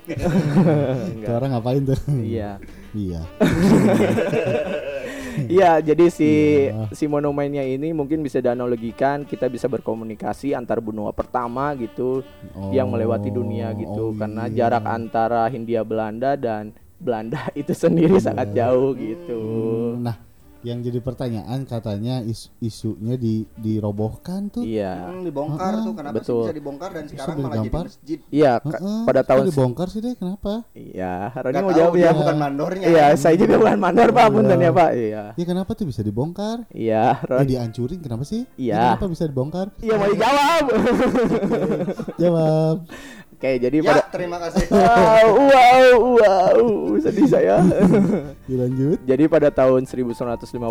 Itu 1.20 1.32
orang 1.32 1.52
ngapain 1.58 1.84
tuh? 1.84 2.00
Iya. 2.08 2.58
iya. 2.96 3.22
Iya, 5.32 5.80
jadi 5.80 6.12
si 6.12 6.28
Iya. 6.68 6.92
si 6.92 7.08
monumennya 7.08 7.64
ini 7.64 7.96
mungkin 7.96 8.20
bisa 8.20 8.44
dianalogikan 8.44 9.24
kita 9.24 9.48
bisa 9.48 9.72
berkomunikasi 9.72 10.52
antar 10.52 10.84
benua 10.84 11.16
pertama 11.16 11.72
gitu 11.80 12.20
yang 12.76 12.92
melewati 12.92 13.32
dunia 13.32 13.72
gitu 13.80 14.12
oh 14.12 14.16
karena 14.16 14.52
iya. 14.52 14.68
jarak 14.68 14.84
antara 14.84 15.48
Hindia 15.48 15.88
Belanda 15.88 16.36
dan 16.36 16.76
Belanda 17.00 17.48
itu 17.56 17.72
sendiri 17.74 18.20
sangat 18.20 18.52
jauh 18.54 18.92
gitu. 18.94 19.42
Nah, 19.98 20.20
yang 20.62 20.80
jadi 20.80 21.00
pertanyaan 21.00 21.63
katanya 21.63 22.22
is- 22.22 22.53
isunya 22.58 23.15
di 23.15 23.44
dirobohkan 23.56 24.48
tuh. 24.48 24.62
Iya. 24.62 25.08
Hmm, 25.08 25.22
dibongkar 25.22 25.74
Heeh, 25.74 25.84
tuh, 25.84 25.94
kenapa 25.94 26.15
betul. 26.15 26.30
sih 26.38 26.46
bisa 26.46 26.56
dibongkar 26.56 26.89
dan 26.91 27.03
sekarang 27.06 27.36
malah 27.36 27.50
jadi 27.51 27.62
gampar? 27.65 27.86
masjid? 27.86 28.20
Iya, 28.30 28.53
Heeh, 28.62 29.00
pada 29.03 29.22
tahun 29.24 29.44
dibongkar 29.48 29.88
sih 29.88 30.00
deh 30.00 30.13
kenapa? 30.13 30.53
Iya, 30.72 31.13
Roni 31.34 31.58
mau 31.60 31.72
jawab 31.72 31.94
dia 31.94 32.03
ya. 32.03 32.12
bukan 32.13 32.38
mandornya. 32.38 32.86
Iya, 32.86 33.06
saya 33.15 33.36
juga 33.36 33.56
bukan 33.58 33.77
mandor 33.77 34.10
Pak, 34.12 34.25
punten 34.30 34.60
ya 34.60 34.72
Pak. 34.72 34.89
Iya. 34.94 35.24
Ya 35.34 35.46
kenapa 35.46 35.72
tuh 35.74 35.86
bisa 35.86 36.01
dibongkar? 36.01 36.58
Iya, 36.70 37.18
Ya 37.18 37.25
Ron. 37.25 37.46
dihancurin 37.46 38.00
kenapa 38.00 38.24
sih? 38.24 38.46
Ya, 38.53 38.62
Iya. 38.62 38.77
kenapa 38.94 39.06
bisa 39.10 39.24
dibongkar? 39.25 39.68
Iya, 39.80 39.94
mau 39.96 40.08
dijawab. 40.08 40.65
Jawab. 42.22 42.75
Oke, 43.41 43.57
jadi 43.57 43.81
Ya, 43.81 43.89
pada 43.89 44.05
terima 44.13 44.38
kasih. 44.38 44.69
Wow, 44.69 45.50
wow, 45.50 45.89
wow, 46.13 46.62
sedih 47.01 47.25
saya. 47.25 47.57
Dilanjut. 48.45 49.01
Jadi 49.01 49.24
pada 49.25 49.50
tahun 49.50 49.89
1950 49.89 50.62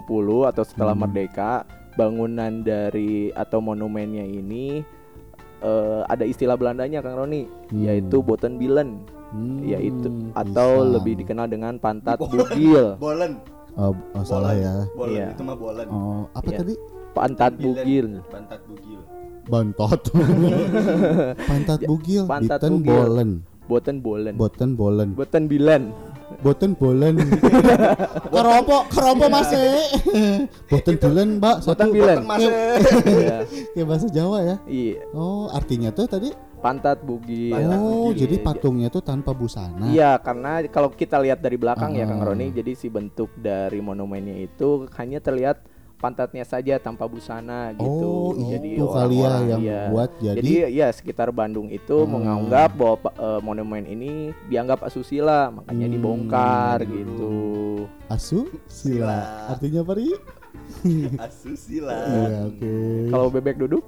atau 0.47 0.63
setelah 0.63 0.95
Hmm. 0.95 1.03
merdeka, 1.03 1.67
bangunan 1.93 2.63
dari 2.63 3.35
atau 3.35 3.59
monumennya 3.59 4.23
ini 4.23 4.87
eh, 5.59 6.01
ada 6.07 6.23
istilah 6.23 6.55
Belandanya 6.55 7.03
Kang 7.03 7.19
Roni, 7.19 7.51
Hmm. 7.69 7.83
yaitu 7.83 8.23
Botenbilen, 8.23 9.03
Hmm, 9.29 9.61
yaitu 9.61 10.07
atau 10.33 10.71
pisang. 10.79 10.95
lebih 10.95 11.15
dikenal 11.21 11.47
dengan 11.47 11.75
pantat 11.77 12.17
bugil. 12.17 12.95
Bolen. 13.03 13.43
Oh, 13.75 13.91
oh, 14.15 14.23
salah 14.23 14.55
Bolen. 14.55 14.63
ya. 14.63 14.75
Bolen 14.95 15.11
Iya. 15.13 15.27
itu 15.29 15.43
mah 15.43 15.57
bolen. 15.57 15.87
Oh, 15.87 16.23
apa 16.31 16.49
Iya. 16.49 16.59
tadi? 16.63 16.75
Pantat 17.11 17.53
Bilen. 17.53 17.65
bugil. 17.67 18.07
Bantat 18.25 18.61
bugil. 18.65 19.00
Bantot. 19.51 20.01
Pantat 21.51 21.79
bugil. 21.83 22.23
Pantat 22.25 22.59
Biten 22.61 22.73
bugil. 22.77 22.89
bolen. 22.89 23.31
Boten 23.67 23.97
bolen. 23.99 24.35
Boten 24.35 24.71
bolen. 24.75 25.09
Botenbilen. 25.15 25.83
Boten 26.41 26.73
bolen. 26.75 27.15
keropo, 28.35 28.87
keropo 28.89 29.27
masih. 29.27 29.63
Boten 30.67 30.95
bolen, 30.97 31.29
Mbak. 31.39 31.57
Boten 31.63 31.89
masih. 32.25 32.51
Iya. 33.05 33.37
Kayak 33.75 33.87
bahasa 33.87 34.07
Jawa 34.09 34.39
ya. 34.41 34.57
Iya, 34.65 35.03
Oh, 35.13 35.51
artinya 35.51 35.91
tuh 35.91 36.07
tadi. 36.07 36.31
pantat 36.61 37.01
bugil. 37.01 37.57
Pantat 37.57 37.79
Oh, 37.79 38.11
bugil. 38.11 38.21
jadi 38.21 38.37
patungnya 38.39 38.89
tuh 38.89 39.01
tanpa 39.01 39.33
busana. 39.33 39.87
Iya, 39.87 40.21
karena 40.21 40.61
kalau 40.67 40.91
kita 40.91 41.17
lihat 41.17 41.41
dari 41.41 41.57
belakang 41.57 41.95
ya 41.95 42.05
Kang 42.05 42.21
Ah. 42.21 42.27
Roni, 42.27 42.53
jadi 42.53 42.75
si 42.75 42.87
bentuk 42.87 43.33
dari 43.35 43.81
monumennya 43.81 44.37
itu 44.41 44.85
hanya 44.93 45.19
terlihat 45.19 45.63
pantatnya 46.01 46.43
saja 46.43 46.81
tanpa 46.81 47.05
busana 47.05 47.77
gitu. 47.77 48.33
Oh, 48.33 48.33
jadi 48.49 48.69
itu 48.81 48.87
kali 48.89 49.21
ya 49.21 49.29
orang-orang, 49.29 49.45
yang 49.47 49.61
iya. 49.61 49.83
buat 49.93 50.11
jadi, 50.17 50.37
Jadi 50.41 50.53
ya 50.73 50.89
sekitar 50.91 51.29
Bandung 51.31 51.69
itu 51.69 51.93
Hmm. 52.03 52.11
menganggap 52.17 52.73
bahwa 52.75 52.97
eh, 53.13 53.41
monumen 53.45 53.85
ini 53.85 54.13
dianggap 54.49 54.81
asusila, 54.83 55.53
makanya 55.53 55.87
Hmm. 55.87 55.95
dibongkar 55.95 56.79
gitu. 56.89 57.37
asu 58.09 58.49
sila. 58.67 58.91
Sila. 58.91 59.19
Artinya 59.55 59.81
apa, 59.85 59.93
Ri? 59.95 60.11
Asusila. 61.31 61.99
Iya, 62.09 62.39
oke. 62.49 62.75
Kalau 63.11 63.27
bebek 63.31 63.57
duduk? 63.61 63.85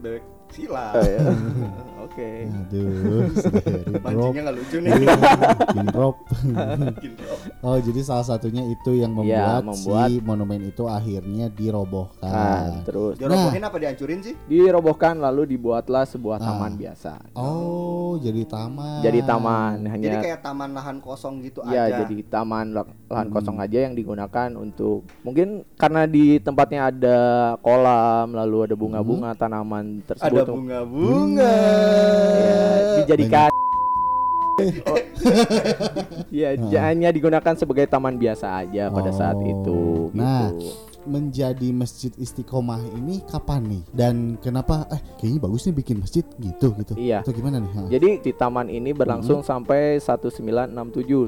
Bebek 0.00 0.22
sila. 0.54 0.86
Oh, 0.92 1.02
ya. 1.02 1.20
Oke. 2.04 2.30
Aduh, 2.46 3.26
dari 3.32 3.80
drop. 3.88 4.04
Mancingnya 4.04 4.42
nggak 4.44 4.56
lucu 4.56 4.76
nih. 4.78 4.90
Iya, 4.92 5.16
bikin 5.58 5.86
drop. 5.88 6.16
Bikin 6.94 7.12
drop. 7.16 7.38
Oh, 7.60 7.78
jadi 7.78 8.00
salah 8.00 8.26
satunya 8.26 8.62
itu 8.62 8.90
yang 8.92 9.12
membuat, 9.12 9.64
membuat- 9.64 10.08
si 10.08 10.20
monumen 10.20 10.60
itu 10.62 10.84
akhirnya 10.84 11.46
Nah, 11.46 11.56
dirobohkan. 11.56 12.84
terus 12.84 13.16
Dirobohin 13.16 13.64
apa 13.64 13.76
dihancurin 13.78 14.20
sih? 14.20 14.34
dirobohkan 14.44 15.16
lalu 15.16 15.48
dibuatlah 15.48 16.04
sebuah 16.04 16.36
Ah. 16.36 16.44
taman 16.46 16.76
biasa. 16.76 17.12
Oh, 17.34 18.03
jadi 18.16 18.42
taman. 18.44 19.00
Jadi 19.00 19.20
taman 19.22 19.74
Jadi 19.78 19.90
hanya 19.90 20.18
kayak 20.20 20.40
taman 20.40 20.70
lahan 20.70 20.96
kosong 20.98 21.40
gitu 21.40 21.60
Ya, 21.66 21.86
aja. 21.86 22.02
jadi 22.02 22.22
taman 22.24 22.66
lah- 22.70 22.90
lahan 23.06 23.28
Hmm. 23.28 23.34
kosong 23.34 23.56
aja 23.56 23.78
yang 23.80 23.92
digunakan 23.92 24.48
untuk 24.52 25.02
mungkin 25.20 25.48
karena 25.74 26.04
di 26.04 26.36
tempatnya 26.38 26.88
ada 26.88 27.18
kolam, 27.58 28.30
lalu 28.30 28.66
ada 28.66 28.74
bunga-bunga 28.74 29.30
Hmm. 29.30 29.40
tanaman 29.40 29.84
Ada 29.98 30.06
tersebut. 30.10 30.46
bunga-bunga. 30.50 31.54
Ya, 32.34 32.58
dijadikan 32.98 33.50
Oh. 34.54 34.94
ya, 36.30 36.54
j- 36.54 36.78
hanya 36.78 37.10
digunakan 37.10 37.54
sebagai 37.54 37.84
taman 37.84 38.14
biasa 38.14 38.62
aja 38.62 38.86
pada 38.86 39.10
saat 39.10 39.34
Oh. 39.34 39.42
itu. 39.44 39.80
Nah, 40.14 40.54
gitu. 40.54 40.70
Menjadi 41.04 41.68
masjid 41.70 42.10
istiqomah 42.14 42.80
ini 42.94 43.20
kapan 43.24 43.62
nih? 43.64 43.82
Dan 43.90 44.14
kenapa? 44.38 44.84
Eh, 44.88 45.00
kayaknya 45.16 45.40
bagus 45.40 45.64
nih 45.64 45.76
bikin 45.76 45.96
masjid 45.98 46.24
gitu 46.34 46.72
gitu. 46.74 46.92
Iya. 46.94 47.20
Atau 47.20 47.32
gimana 47.32 47.58
nih? 47.58 47.70
Ha? 47.70 47.82
Jadi 47.88 48.08
di 48.20 48.32
taman 48.32 48.66
ini 48.66 48.90
berlangsung 48.90 49.40
sampai 49.40 49.98
1967 49.98 50.72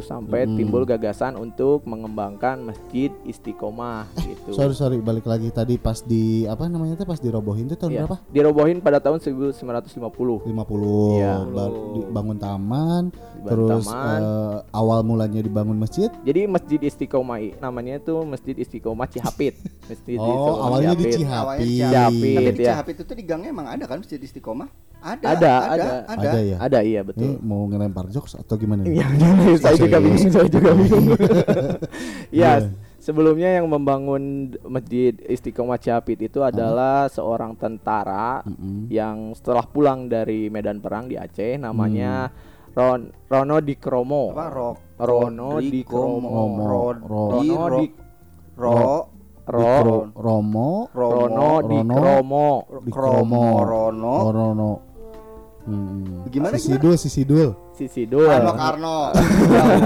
sampai 0.01 0.45
Hmm. 0.45 0.57
timbul 0.57 0.83
gagasan 0.83 1.35
untuk 1.35 1.85
mengembangkan 1.85 2.63
masjid 2.63 3.09
istiqomah 3.23 4.09
gitu. 4.19 4.51
Sorry 4.53 4.73
sorry 4.73 4.99
balik 4.99 5.25
lagi 5.25 5.49
tadi 5.49 5.77
pas 5.77 6.01
di 6.01 6.25
apa 6.45 6.67
namanya 6.67 6.97
tuh 6.97 7.07
pas 7.07 7.19
dirobohin 7.19 7.67
tuh 7.67 7.77
tahun 7.77 7.93
Iya. 7.93 8.01
berapa? 8.03 8.17
Dirobohin 8.29 8.79
pada 8.79 8.99
tahun 8.99 9.19
1950. 9.19 10.43
50 10.43 11.17
Iya. 11.17 11.35
Ba- 11.47 11.75
dibangun 11.95 12.37
taman 12.37 13.03
Dibangun 13.11 13.47
terus 13.47 13.87
taman. 13.87 14.19
eh, 14.19 14.57
awal 14.73 15.01
mulanya 15.03 15.39
dibangun 15.39 15.77
masjid 15.77 16.09
Jadi 16.23 16.47
Masjid 16.47 16.79
Istiqomah 16.79 17.39
namanya 17.59 17.97
itu 17.97 18.15
Masjid 18.23 18.55
Istiqomah 18.55 19.07
Cihapit. 19.07 19.55
Masjid 19.87 20.17
oh 20.17 20.25
Istiqomah 20.25 20.57
awalnya 20.61 20.93
di 20.93 21.05
Cihapit. 21.09 21.59
Di 21.59 21.67
Cihapit. 21.77 22.37
Tapi 22.37 22.51
di 22.51 22.59
ya. 22.59 22.69
Cihapit 22.69 22.97
itu 22.99 23.13
di 23.13 23.23
gangnya 23.23 23.51
emang 23.51 23.67
ada 23.69 23.85
kan 23.85 23.99
masjid 23.99 24.19
istiqomah? 24.19 24.69
Ada, 24.99 25.25
Ada, 25.29 25.35
ada, 25.37 25.53
ada. 25.69 25.87
ada. 26.09 26.29
ada 26.29 26.39
ya 26.41 26.57
Ada 26.59 26.79
iya 26.83 27.01
ini 27.01 27.07
betul. 27.07 27.31
mau 27.41 27.63
ngelempar 27.65 28.09
jokes 28.09 28.35
atau 28.35 28.57
gimana 28.57 28.83
nih? 28.83 28.97
Iya, 28.97 29.07
saya 29.57 29.75
juga 29.77 29.97
Serius. 29.97 30.03
bingung, 30.03 30.33
saya 30.33 30.49
juga 30.49 30.71
bingung. 30.73 31.07
Iya. 32.29 32.51
ya, 32.65 32.71
sebelumnya 32.99 33.51
yang 33.55 33.67
membangun 33.67 34.23
Masjid 34.65 35.15
Istiqomah 35.21 35.79
Cihapit 35.79 36.19
itu 36.21 36.41
adalah 36.41 37.07
seorang 37.07 37.55
tentara 37.55 38.43
Mm-mm. 38.43 38.89
yang 38.89 39.31
setelah 39.33 39.63
pulang 39.65 40.07
dari 40.07 40.49
medan 40.49 40.81
perang 40.81 41.07
di 41.07 41.15
Aceh 41.15 41.55
namanya 41.57 42.27
Hmm. 42.27 42.55
Ron 42.77 43.01
Rono 43.25 43.57
Dikromo. 43.59 44.37
Apa 44.37 44.47
rok? 44.51 44.77
Rono 44.99 45.57
Dikromo. 45.59 46.29
Romo. 46.29 46.65
Rod, 46.67 46.97
Ro- 47.01 47.31
di, 47.33 47.49
Rono 47.49 47.65
ro, 47.65 47.79
di 47.79 47.87
ro, 48.53 48.69
Ro 48.69 48.97
Dikro- 49.47 50.11
Romo 50.13 50.71
Rono 50.91 51.63
Rono. 51.63 51.63
Dikromo. 51.63 52.47
Dikromo 52.83 53.45
Rono. 53.63 54.15
Rono 54.29 54.71
Hmm. 55.67 56.23
Gimana, 56.31 56.55
si 56.55 56.71
Sidul 56.71 56.95
si 56.95 57.11
Sidul 57.11 57.51
Sisidul. 57.75 58.31
Arno 58.31 58.55
Karno. 58.55 59.11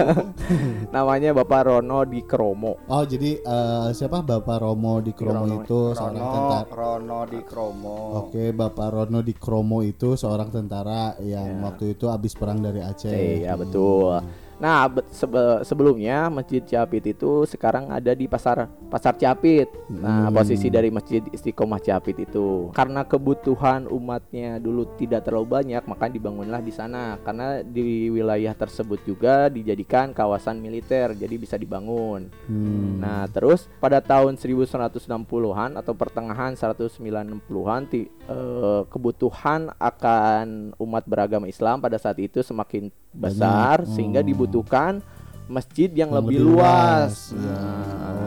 Namanya 0.93 1.33
Bapak 1.33 1.62
Rono 1.64 2.05
Dikromo. 2.05 2.85
oh 2.85 3.02
jadi 3.02 3.40
eh, 3.40 3.88
siapa 3.90 4.21
Bapak 4.21 4.61
Romo 4.61 5.00
di 5.00 5.12
Kromo 5.12 5.49
Rono. 5.49 5.57
itu 5.59 5.81
seorang 5.95 6.21
Rono, 6.21 6.29
tentara 6.29 6.69
Rono 6.71 7.19
di 7.25 7.40
Kromo. 7.40 7.97
Oke, 8.21 8.52
Bapak 8.52 8.88
Rono 8.90 9.21
di 9.21 9.33
Kromo 9.33 9.81
itu 9.81 10.14
seorang 10.14 10.49
tentara 10.50 11.17
yang 11.19 11.49
Ya. 11.50 11.64
waktu 11.64 11.97
itu 11.97 12.07
habis 12.07 12.37
perang 12.37 12.61
dari 12.61 12.85
Aceh. 12.85 13.09
Eh, 13.09 13.49
ya 13.49 13.57
betul. 13.57 14.21
Nah, 14.61 14.87
be- 14.87 15.09
sebe- 15.09 15.64
sebelumnya 15.64 16.29
Masjid 16.29 16.61
Ciapit 16.61 17.00
itu 17.09 17.49
sekarang 17.49 17.88
ada 17.88 18.12
di 18.12 18.29
pasar 18.29 18.69
Pasar 18.90 19.17
Ciapit. 19.17 19.71
Nah, 19.88 20.29
Hmm. 20.29 20.35
posisi 20.35 20.69
dari 20.69 20.90
Masjid 20.90 21.23
Istiqomah 21.25 21.81
Ciapit 21.81 22.21
itu 22.21 22.69
karena 22.75 23.07
kebutuhan 23.07 23.87
umatnya 23.87 24.59
dulu 24.59 24.85
tidak 25.00 25.25
terlalu 25.25 25.47
banyak, 25.49 25.83
maka 25.87 26.11
dibangunlah 26.11 26.61
di 26.61 26.71
sana. 26.71 27.17
Karena 27.23 27.62
di 27.64 28.11
wilayah 28.11 28.52
tersebut 28.52 29.00
juga 29.07 29.49
dijadikan 29.49 30.12
kawasan 30.12 30.61
militer, 30.61 31.17
jadi 31.17 31.35
bisa 31.38 31.57
dibangun. 31.57 32.29
Hmm. 32.45 33.00
Nah, 33.00 33.25
terus 33.31 33.71
pada 33.81 34.02
tahun 34.02 34.37
1160-an 34.37 35.79
atau 35.79 35.95
pertengahan 35.97 36.52
190-an 36.52 37.88
eh, 38.31 38.83
kebutuhan 38.87 39.75
akan 39.77 40.73
umat 40.79 41.03
beragama 41.05 41.51
Islam 41.51 41.83
pada 41.83 41.99
saat 41.99 42.17
itu 42.17 42.41
semakin 42.41 42.89
besar 43.11 43.83
Banyak. 43.83 43.93
sehingga 43.93 44.21
Oh. 44.23 44.27
dibutuhkan 44.27 45.03
masjid 45.51 45.91
yang, 45.91 46.15
Yang 46.15 46.19
lebih, 46.23 46.39
luas. 46.47 47.35
Ya. 47.35 47.43
Nah. 47.43 48.20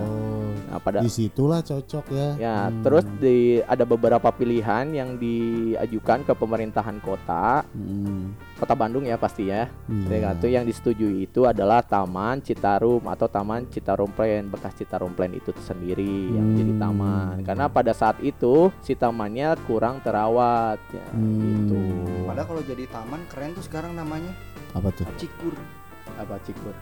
Nah, 0.74 0.82
pada 0.82 1.06
Di 1.06 1.12
situlah 1.14 1.62
cocok 1.62 2.06
ya. 2.10 2.30
ya 2.42 2.58
Hmm. 2.68 2.82
terus 2.82 3.06
di 3.22 3.62
ada 3.62 3.86
beberapa 3.86 4.34
pilihan 4.34 4.90
yang 4.90 5.16
diajukan 5.16 6.26
ke 6.26 6.34
pemerintahan 6.34 6.98
kota, 7.00 7.62
Hmm. 7.70 8.34
kota 8.58 8.74
Bandung 8.74 9.06
ya 9.06 9.16
pasti 9.16 9.48
ya. 9.48 9.70
Iya. 9.86 10.34
Satu 10.34 10.50
yang 10.50 10.66
disetujui 10.66 11.24
itu 11.24 11.46
adalah 11.46 11.86
Taman 11.86 12.42
Citarum 12.42 13.06
atau 13.06 13.30
Taman 13.30 13.70
Citarum 13.70 14.10
Plan 14.10 14.50
bekas 14.50 14.74
Citarum 14.74 15.14
Plan 15.14 15.30
itu 15.30 15.54
sendiri 15.62 16.34
yang 16.34 16.48
Hmm. 16.50 16.58
jadi 16.58 16.74
taman. 16.82 17.36
Karena 17.46 17.66
pada 17.70 17.94
saat 17.94 18.18
itu 18.20 18.74
si 18.82 18.98
tamannya 18.98 19.54
kurang 19.70 20.02
terawat 20.02 20.82
ya 20.90 21.06
Hmm. 21.14 21.38
gitu. 21.70 21.80
Padahal 22.26 22.48
kalau 22.50 22.64
jadi 22.66 22.84
taman 22.90 23.22
keren 23.30 23.54
tuh 23.54 23.62
sekarang 23.62 23.94
namanya 23.94 24.34
Apa 24.74 24.90
tuh? 24.90 25.06
Cikur 25.22 25.54
Apa 26.18 26.42
Cikur? 26.42 26.74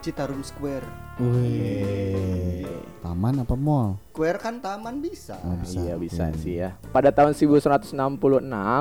Citarum 0.00 0.40
Square. 0.40 0.88
Wih. 1.20 2.64
Taman 3.00 3.36
apa 3.38 3.52
mall? 3.52 3.96
Square 4.10 4.38
kan 4.38 4.56
taman 4.58 4.98
bisa. 4.98 5.36
Oh, 5.42 5.56
bisa. 5.56 5.76
iya 5.78 5.94
bisa 5.96 6.24
oke. 6.26 6.36
sih 6.36 6.54
ya. 6.58 6.76
Pada 6.88 7.08
tahun 7.08 7.32
1166 7.32 7.92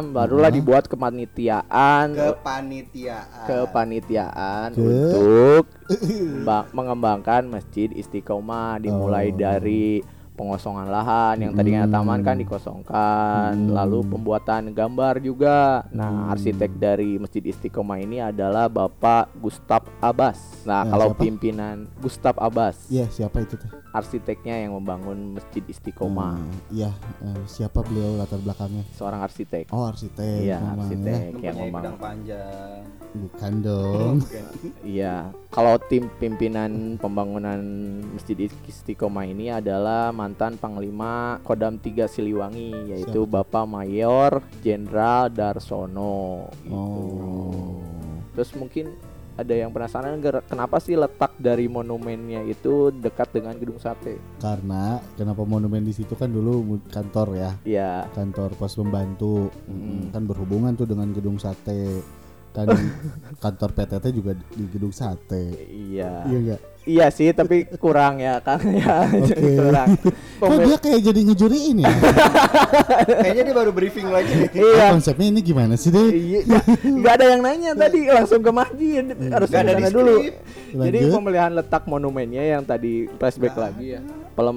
barulah 0.10 0.48
Hah? 0.48 0.54
dibuat 0.54 0.88
kepanitiaan 0.88 2.16
Kepanitiaan. 2.16 3.46
kepanitiaan 3.46 4.70
Ke- 4.70 4.80
untuk 4.80 5.64
ba- 6.48 6.68
mengembangkan 6.72 7.48
Masjid 7.48 7.88
Istiqomah 7.90 8.80
dimulai 8.80 9.30
Oh. 9.30 9.38
dari 9.38 10.04
pengosongan 10.40 10.88
lahan 10.88 11.36
yang 11.38 11.52
tadinya 11.52 11.84
Hmm. 11.84 11.92
taman 11.92 12.20
kan 12.22 12.40
dikosongkan 12.40 13.52
Hmm. 13.52 13.76
lalu 13.76 14.08
pembuatan 14.08 14.72
gambar 14.72 15.20
juga 15.20 15.84
nah 15.92 16.08
Hmm. 16.08 16.32
arsitek 16.32 16.72
dari 16.74 17.20
Masjid 17.20 17.44
Istiqomah 17.44 18.00
ini 18.00 18.18
adalah 18.20 18.66
Bapak 18.68 19.36
Gustaf 19.36 19.84
Abbas 20.00 20.64
nah 20.64 20.82
Ya, 20.82 20.90
kalau 20.90 21.08
siapa? 21.12 21.20
pimpinan 21.20 21.76
Gustaf 22.00 22.40
Abbas 22.40 22.88
Iya, 22.88 23.06
siapa 23.10 23.44
itu 23.44 23.54
teh? 23.54 23.68
Arsiteknya 23.92 24.56
yang 24.60 24.74
membangun 24.74 25.34
Masjid 25.34 25.64
Istiqomah 25.64 26.38
Hmm, 26.38 26.54
Iya, 26.70 26.92
eh, 27.22 27.42
siapa 27.46 27.82
beliau 27.82 28.16
latar 28.16 28.38
belakangnya? 28.38 28.86
seorang 28.92 29.22
arsitek 29.22 29.70
Oh, 29.70 29.84
arsitek. 29.84 30.40
Iya, 30.40 30.58
memang 30.60 30.78
arsitek. 30.80 31.22
ya. 31.34 31.42
yang 31.42 31.56
membangun. 31.60 31.98
panjang. 31.98 32.80
Bukan 33.10 33.54
dong. 33.60 34.16
Iya, 34.80 35.16
kalau 35.50 35.82
tim 35.82 36.06
pimpinan 36.16 36.72
pembangunan 36.96 37.58
Masjid 38.14 38.38
Istiqomah 38.46 39.26
ini 39.26 39.50
adalah 39.50 40.12
mantan 40.12 40.56
Panglima 40.56 41.42
Kodam 41.42 41.76
3 41.76 42.06
Siliwangi 42.06 42.70
yaitu 42.88 43.20
Siapa 43.20 43.42
Bapak 43.42 43.66
Mayor 43.66 44.32
Jenderal 44.62 45.28
Darsono 45.28 46.46
gitu. 46.62 46.76
Oh. 46.76 47.82
Terus 48.32 48.54
mungkin 48.54 48.94
ada 49.40 49.56
yang 49.56 49.72
penasaran 49.72 50.20
kenapa 50.44 50.84
sih 50.84 51.00
letak 51.00 51.32
dari 51.40 51.72
monumennya 51.72 52.44
itu 52.44 52.92
dekat 52.92 53.32
dengan 53.32 53.56
gedung 53.56 53.80
sate? 53.80 54.20
Karena 54.44 55.00
kenapa 55.16 55.48
monumen 55.48 55.88
di 55.88 55.96
situ 55.96 56.12
kan 56.20 56.28
dulu 56.28 56.84
kantor 56.92 57.28
ya, 57.40 57.52
Iya, 57.64 57.94
kantor 58.12 58.52
pos 58.60 58.76
pembantu. 58.76 59.48
Mm. 59.72 60.12
Kan 60.12 60.28
berhubungan 60.28 60.76
tuh 60.76 60.84
dengan 60.92 61.08
gedung 61.16 61.40
sate. 61.40 62.04
Kan 62.52 62.68
kantor 63.44 63.70
PTT 63.72 64.06
juga 64.12 64.36
di 64.36 64.66
gedung 64.68 64.92
sate. 64.92 65.56
iya. 65.72 66.28
Iya 66.28 66.38
enggak? 66.44 66.62
Iya 66.90 67.08
sih, 67.10 67.30
tapi 67.30 67.70
kurang 67.78 68.18
ya 68.18 68.42
kan 68.42 68.58
ya. 68.66 69.06
Oke. 69.06 69.38
kurang. 69.62 69.88
Kok 70.40 70.58
dia 70.60 70.78
kayak 70.80 71.02
jadi 71.04 71.20
ngejuriin 71.22 71.78
ya? 71.80 71.92
Kayaknya 73.20 73.44
dia 73.44 73.56
baru 73.56 73.70
briefing 73.70 74.08
lagi. 74.08 74.50
Iya. 74.50 74.90
Konsepnya 74.90 75.28
ini 75.30 75.42
gimana 75.42 75.74
sih 75.76 75.90
deh? 75.90 76.10
Iya, 76.10 76.40
nggak- 76.82 77.14
ada 77.14 77.26
yang 77.28 77.42
nanya 77.44 77.72
tadi 77.76 78.08
langsung 78.08 78.40
ke 78.40 78.50
masjid 78.50 79.04
harus 79.28 79.48
Nggak 79.48 79.62
ada 79.62 79.74
di 79.76 79.84
dulu. 79.92 80.16
skrip. 80.18 80.36
Jadi 80.70 80.98
Lanjut. 81.00 81.14
pemilihan 81.14 81.52
letak 81.52 81.84
monumennya 81.86 82.44
yang 82.48 82.64
tadi 82.64 82.94
flashback 83.12 83.54
lagi 83.54 83.86
ya. 83.94 84.02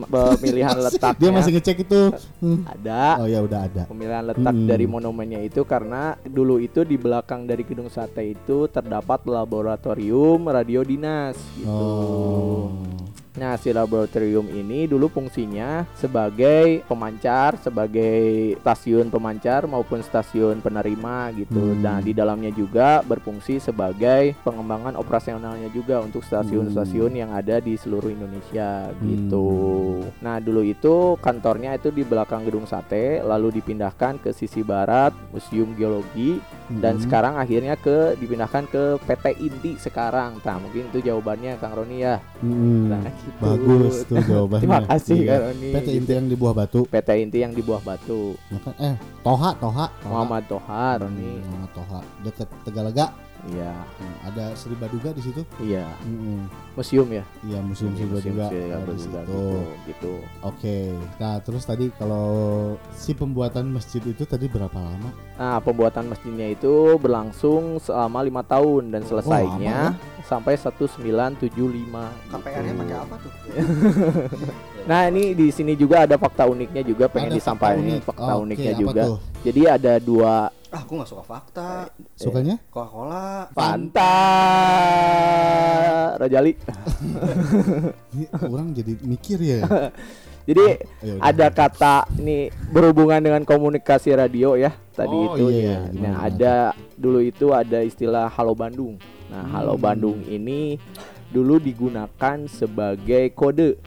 Pemilihan 0.06 0.76
letaknya 0.86 1.18
Dia 1.18 1.30
masih 1.32 1.50
ngecek 1.52 1.76
itu. 1.82 2.00
Hmm. 2.38 2.62
ada. 2.64 3.02
Oh 3.18 3.26
ya 3.26 3.40
udah 3.40 3.60
ada. 3.66 3.82
Pemilihan 3.84 4.24
letak 4.24 4.54
Hmm. 4.54 4.68
dari 4.68 4.86
monumennya 4.86 5.40
itu 5.40 5.64
karena 5.64 6.14
dulu 6.22 6.56
itu 6.56 6.80
di 6.82 6.94
belakang 6.94 7.44
dari 7.44 7.60
gedung 7.62 7.88
sate 7.88 8.22
itu 8.30 8.68
terdapat 8.68 9.26
laboratorium 9.26 10.46
radio 10.46 10.80
dinas 10.82 11.34
gitu. 11.56 11.66
Oh. 11.66 12.21
Oh. 12.24 12.91
Nah, 13.42 13.58
si 13.58 13.74
laboratorium 13.74 14.46
ini 14.54 14.86
dulu 14.86 15.10
fungsinya 15.10 15.82
sebagai 15.98 16.86
pemancar, 16.86 17.58
sebagai 17.58 18.54
stasiun 18.62 19.10
pemancar 19.10 19.66
maupun 19.66 19.98
stasiun 19.98 20.62
penerima 20.62 21.34
gitu. 21.34 21.74
Hmm. 21.74 21.82
Nah, 21.82 21.98
di 21.98 22.14
dalamnya 22.14 22.54
juga 22.54 23.02
berfungsi 23.02 23.58
sebagai 23.58 24.38
pengembangan 24.46 24.94
operasionalnya 24.94 25.74
juga 25.74 25.98
untuk 25.98 26.22
stasiun-stasiun 26.22 27.18
yang 27.18 27.34
ada 27.34 27.58
di 27.58 27.74
seluruh 27.74 28.14
Indonesia 28.14 28.94
gitu. 29.02 29.50
Nah, 30.22 30.38
dulu 30.38 30.62
itu 30.62 31.18
kantornya 31.18 31.74
itu 31.74 31.90
di 31.90 32.06
belakang 32.06 32.46
gedung 32.46 32.70
sate, 32.70 33.18
lalu 33.26 33.58
dipindahkan 33.58 34.22
ke 34.22 34.30
sisi 34.30 34.62
barat 34.62 35.10
Museum 35.34 35.74
Geologi 35.74 36.38
dan 36.78 36.96
Hmm. 36.96 37.02
sekarang 37.04 37.34
akhirnya 37.36 37.74
ke 37.74 38.14
dipindahkan 38.22 38.70
ke 38.70 39.02
PT 39.02 39.24
Inti 39.42 39.72
sekarang. 39.82 40.38
Nah, 40.46 40.56
mungkin 40.62 40.88
itu 40.94 41.02
jawabannya 41.02 41.58
Kang 41.58 41.74
Roni 41.74 42.06
ya. 42.06 42.22
Hmm. 42.38 42.86
Nah, 42.86 43.02
gitu. 43.02 43.31
Bagus 43.38 44.04
tuh 44.04 44.18
jawabannya. 44.20 44.62
Terima 44.62 44.80
kasih 44.84 45.18
Iya. 45.22 45.36
Roni. 45.48 45.68
PT 45.72 45.88
Inti 45.94 46.12
yang 46.12 46.26
di 46.26 46.36
Buah 46.36 46.54
Batu. 46.54 46.80
PT 46.84 47.08
Inti 47.18 47.38
yang 47.40 47.52
di 47.52 47.62
Buah 47.62 47.82
Batu. 47.82 48.36
Kan? 48.60 48.74
Eh, 48.76 48.94
Toha, 49.22 49.50
Toha. 49.56 49.86
Toha. 49.88 50.08
Muhammad 50.10 50.42
Tohar 50.46 50.94
Roni. 51.02 51.40
Muhammad 51.40 51.72
Toha. 51.72 52.00
Deket 52.20 52.48
Tegalaga. 52.62 53.06
Iya, 53.42 53.74
Hmm, 53.74 54.16
ada 54.22 54.54
Sri 54.54 54.70
Baduga 54.72 55.10
di 55.10 55.18
situ. 55.18 55.42
iya. 55.58 55.90
Hmm, 55.98 56.46
Museum 56.72 57.10
ya. 57.10 57.26
Iya, 57.42 57.58
Museum 57.58 57.90
Sri 57.90 58.06
Baduga. 58.06 58.46
Ada 58.46 58.86
di 58.86 59.02
situ. 59.02 59.18
gitu. 59.18 59.42
gitu. 59.84 60.12
Oke. 60.40 60.94
Nah, 61.18 61.42
terus 61.42 61.62
tadi 61.62 61.90
kalau 61.92 62.26
si 62.92 63.10
pembuatan 63.12 63.66
masjid 63.68 63.98
itu 64.00 64.22
tadi 64.22 64.46
berapa 64.46 64.70
lama? 64.72 65.10
Nah, 65.34 65.58
pembuatan 65.58 66.06
masjidnya 66.06 66.48
itu 66.48 66.94
berlangsung 66.96 67.82
selama 67.82 68.22
lima 68.22 68.42
tahun 68.42 68.90
dan 68.90 69.02
selesainya 69.02 69.98
sampai 70.22 70.54
1975. 70.54 71.50
KPR-nya 72.30 72.62
gitu. 72.68 72.78
pakai 72.78 72.96
apa 72.96 73.14
tuh? 73.18 73.32
Nah, 74.82 75.06
ini 75.06 75.30
di 75.30 75.46
sini 75.48 75.74
juga 75.74 76.02
ada 76.02 76.18
fakta 76.18 76.42
uniknya 76.42 76.82
juga 76.82 77.06
pengen 77.06 77.30
Ada 77.30 77.38
disampaikan 77.38 77.78
fakta 77.78 77.86
unik. 77.86 78.02
fakta 78.02 78.32
Oke, 78.32 78.42
uniknya 78.42 78.72
juga. 78.74 79.02
tuh? 79.06 79.18
Jadi 79.40 79.62
ada 79.62 79.92
dua 80.02 80.32
Ah, 80.72 80.80
aku 80.80 80.96
nggak 80.96 81.04
suka 81.06 81.20
fakta. 81.20 81.92
Sukanya? 82.16 82.56
Coca-Cola. 82.72 83.44
Fanta 83.52 84.16
Rajali. 86.16 86.52
Ini 88.16 88.24
orang 88.42 88.72
jadi 88.72 88.92
mikir 89.02 89.38
ya. 89.38 89.60
Jadi 90.42 90.64
Ya 91.06 91.12
udah. 91.14 91.22
ada 91.22 91.46
kata 91.54 91.94
ini 92.18 92.50
berhubungan 92.74 93.22
dengan 93.22 93.46
komunikasi 93.46 94.10
radio 94.10 94.58
ya 94.58 94.74
tadi 94.90 95.14
Oh, 95.14 95.38
itu 95.38 95.54
iya, 95.54 95.62
ya. 95.62 95.78
Nah, 95.78 95.86
gimana? 95.86 96.16
ada 96.18 96.54
dulu 96.98 97.22
itu 97.22 97.54
ada 97.54 97.78
istilah 97.78 98.26
Halo 98.26 98.50
Bandung. 98.50 98.98
Nah, 99.30 99.46
Halo 99.46 99.78
Hmm. 99.78 99.84
Bandung 99.86 100.18
ini 100.26 100.82
dulu 101.30 101.62
digunakan 101.62 102.36
sebagai 102.50 103.30
kode. 103.30 103.78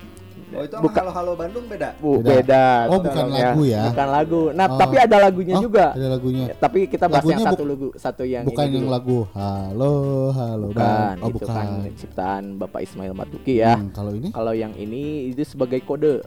Oh 0.48 0.62
itu 0.62 0.76
Bukan- 0.78 1.02
Halo 1.02 1.12
Halo 1.12 1.34
Bandung 1.34 1.66
beda. 1.66 1.90
Bu, 1.98 2.22
Beda. 2.22 2.30
beda. 2.32 2.66
Oh, 2.86 3.02
bukan 3.02 3.12
tolong 3.12 3.34
lagu 3.34 3.64
ya? 3.66 3.84
Bukan 3.90 4.08
lagu. 4.08 4.42
Nah, 4.54 4.68
Oh. 4.68 4.78
tapi 4.78 4.96
ada 4.96 5.18
lagunya 5.20 5.56
Oh, 5.58 5.62
juga. 5.62 5.86
Ada 5.92 6.08
lagunya. 6.08 6.44
Ya, 6.46 6.56
tapi 6.56 6.80
kita 6.86 7.06
bahas 7.08 7.26
yang 7.26 7.42
satu 7.42 7.64
lagu, 7.66 7.88
satu 7.96 8.24
yang 8.24 8.44
bukan 8.46 8.64
ini 8.64 8.72
yang 8.72 8.86
dulu. 8.86 8.94
lagu 8.94 9.18
Halo, 9.34 9.94
halo 10.32 10.66
Bukan, 10.70 10.78
Bang. 10.78 11.16
Oh, 11.18 11.28
itu 11.28 11.38
bukan. 11.40 11.50
kan 11.52 11.68
ciptaan 11.96 12.44
Bapak 12.56 12.80
Ismail 12.82 13.14
Marzuki 13.14 13.54
ya. 13.58 13.74
Hmm, 13.74 13.90
kalau 13.90 14.12
ini 14.14 14.30
Kalau 14.30 14.54
yang 14.54 14.74
ini 14.76 15.04
itu 15.28 15.42
sebagai 15.44 15.82
kode 15.82 16.22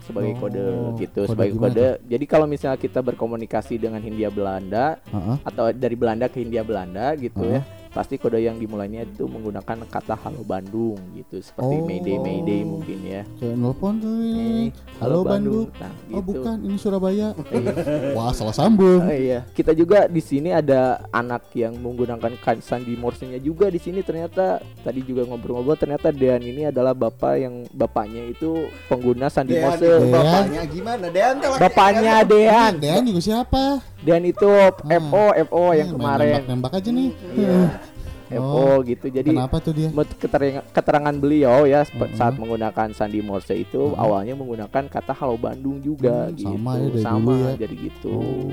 sebagai 0.00 0.32
Oh, 0.32 0.40
kode 0.40 0.64
gitu 0.98 1.20
kode 1.22 1.30
sebagai 1.30 1.52
gimana 1.52 1.68
kode. 1.68 1.88
Jadi 2.08 2.24
kalau 2.24 2.46
misalnya 2.46 2.78
kita 2.78 3.00
berkomunikasi 3.02 3.76
dengan 3.76 4.00
Hindia 4.00 4.30
Belanda 4.30 4.96
Heeh. 5.04 5.36
atau 5.44 5.68
dari 5.68 5.92
Belanda 5.94 6.26
ke 6.26 6.40
Hindia 6.40 6.64
Belanda 6.64 7.12
gitu 7.14 7.44
ya. 7.44 7.60
Pasti 7.88 8.14
kode 8.14 8.38
yang 8.38 8.56
dimulainya 8.56 9.02
itu 9.02 9.24
menggunakan 9.24 9.84
kata 9.84 10.14
halo 10.16 10.42
Bandung 10.42 10.96
gitu 11.12 11.40
seperti 11.40 11.74
Oh. 11.74 11.84
Mayday 11.84 12.16
Mayday 12.16 12.60
mungkin 12.62 12.98
ya. 13.00 13.22
Kayak 13.34 13.56
tuh 13.98 14.16
ini. 14.18 14.68
Eh, 14.68 14.70
Halo 14.98 15.22
Bandung. 15.22 15.70
Nah, 15.74 15.92
Oh 16.10 16.18
gitu. 16.18 16.26
bukan, 16.34 16.56
ini 16.60 16.76
Surabaya. 16.76 17.28
Wah 18.12 18.30
salah 18.30 18.52
sambung. 18.52 19.00
Oh, 19.00 19.10
iya, 19.10 19.46
kita 19.52 19.72
juga 19.72 20.04
di 20.04 20.18
sini 20.18 20.50
ada 20.50 20.78
anak 21.10 21.48
yang 21.52 21.74
menggunakan 21.74 22.34
kan- 22.36 22.60
sandi 22.60 22.94
Morse-nya 22.94 23.38
juga 23.38 23.68
di 23.68 23.78
sini 23.78 24.00
ternyata 24.00 24.58
tadi 24.78 25.00
juga 25.00 25.22
ngobrol-ngobrol 25.24 25.76
ternyata 25.76 26.10
Dean 26.10 26.40
ini 26.40 26.66
adalah 26.66 26.92
bapak 26.92 27.34
yang 27.36 27.54
bapaknya 27.70 28.26
itu 28.26 28.58
pengguna 28.86 29.28
sandi 29.28 29.54
Dean 29.54 29.64
Morse. 29.64 29.86
Dean. 29.86 30.10
bapaknya 30.10 30.62
gimana? 30.66 31.06
Dean 31.08 31.34
laki- 31.38 31.60
Bapaknya 31.60 32.14
Dean. 32.24 32.72
Dean 32.76 33.02
juga 33.04 33.20
siapa? 33.20 33.62
Dean 33.98 34.22
itu 34.22 34.46
FO 34.80 35.24
FO 35.44 35.62
yang 35.72 35.88
Hmm, 35.88 35.96
kemarin. 35.96 36.26
Nembak-nembak 36.38 36.72
aja 36.74 36.90
nih. 36.90 37.10
Iya. 37.30 37.58
Oh, 38.30 38.76
FO 38.76 38.84
gitu. 38.84 39.06
Jadi 39.08 39.30
Kenapa 39.30 39.56
tuh 39.58 39.72
dia? 39.72 39.88
keterangan, 39.90 40.64
keterangan 40.68 41.14
beliau 41.14 41.64
ya 41.64 41.80
spe- 41.80 41.96
Mm-mm. 42.04 42.14
saat 42.14 42.34
menggunakan 42.34 42.92
sandi 42.92 43.18
Morse 43.18 43.54
itu 43.54 43.80
Mm-mm. 43.88 43.96
awalnya 43.96 44.34
menggunakan 44.34 44.84
kata 44.86 45.12
halo 45.12 45.34
Bandung 45.34 45.78
juga 45.78 46.26
Hmm, 46.26 46.34
gitu. 46.34 46.48
sama 46.50 46.72
ya 46.74 46.86
dari 46.86 47.00
Sama, 47.00 47.24
dulu 47.26 47.40
ya. 47.40 47.52
jadi 47.58 47.74
gitu. 47.78 48.10
Oh, 48.10 48.50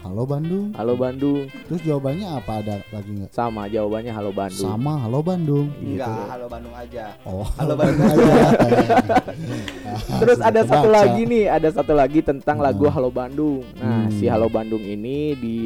halo 0.00 0.22
Bandung. 0.24 0.66
Halo 0.72 0.94
Bandung. 0.94 1.40
Terus 1.66 1.80
jawabannya 1.82 2.26
apa 2.30 2.52
ada 2.56 2.74
lagi 2.86 3.10
nggak? 3.12 3.30
Sama 3.30 3.62
jawabannya 3.66 4.12
halo 4.12 4.30
Bandung. 4.30 4.68
Sama 4.68 4.92
halo 4.98 5.20
Bandung. 5.20 5.66
Gitu. 5.76 5.98
Enggak, 5.98 6.24
halo 6.28 6.46
Bandung 6.46 6.74
aja. 6.74 7.04
Oh, 7.22 7.46
Halo 7.58 7.74
Bandung 7.80 8.06
aja. 8.06 8.24
Terus 10.20 10.38
Sudah 10.38 10.48
ada 10.48 10.62
satu 10.62 10.88
lagi 10.88 11.22
nih, 11.24 11.44
ada 11.48 11.68
satu 11.68 11.92
lagi 11.92 12.20
tentang 12.20 12.56
Hmm. 12.56 12.64
lagu 12.64 12.86
Halo 12.86 13.10
Bandung. 13.10 13.64
Nah, 13.74 14.06
Hmm. 14.06 14.12
si 14.12 14.24
Halo 14.24 14.46
Bandung 14.46 14.80
ini 14.80 15.34
di 15.34 15.56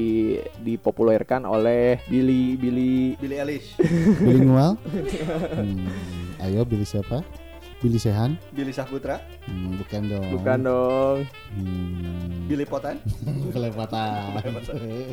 dipopulerkan 0.56 1.44
oleh 1.44 2.00
Billy 2.06 2.54
Billy 2.54 3.14
Billy 3.16 3.33
Eilish, 3.36 3.74
Bilingual. 4.22 4.78
Hmm, 5.50 5.90
ayo 6.40 6.62
Billy 6.62 6.84
siapa? 6.84 7.20
Billy 7.76 8.00
Sehan? 8.00 8.40
Billy 8.48 8.72
Saputra, 8.72 9.20
Hmm, 9.44 9.76
bukan 9.76 10.02
dong. 10.08 10.28
bukan 10.32 10.58
dong. 10.58 11.16
Hmm, 11.52 12.48
Billy 12.48 12.64
Potan, 12.64 12.96
kelewatan. 13.52 14.40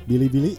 Billy 0.01 0.27
Billy. 0.27 0.55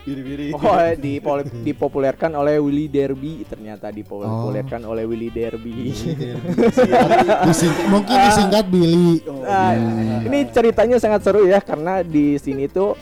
Billy 0.00 0.22
Billy. 0.22 0.48
Oh, 0.56 0.64
dipol- 0.96 1.44
dipopulerkan 1.60 2.32
oleh 2.32 2.56
Willy 2.56 2.88
Derby 2.88 3.44
ternyata 3.44 3.92
dipopulerkan 3.92 4.80
Oh. 4.82 4.96
oleh 4.96 5.04
Willy 5.04 5.28
Derby. 5.28 5.92
Dising- 7.44 7.84
mungkin 7.86 8.16
disingkat 8.22 8.64
Billy. 8.66 9.20
Oh, 9.22 9.44
Nah, 9.44 9.76
ini 10.22 10.48
ceritanya 10.48 10.96
sangat 10.96 11.20
seru 11.20 11.44
ya 11.44 11.60
karena 11.60 12.00
di 12.00 12.34
sini 12.36 12.66
tuh 12.66 12.96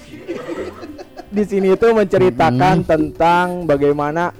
di 1.35 1.45
sini 1.45 1.75
tuh 1.75 1.91
menceritakan 1.93 2.77
Hmm. 2.79 2.87
tentang 2.87 3.47
bagaimana 3.67 4.31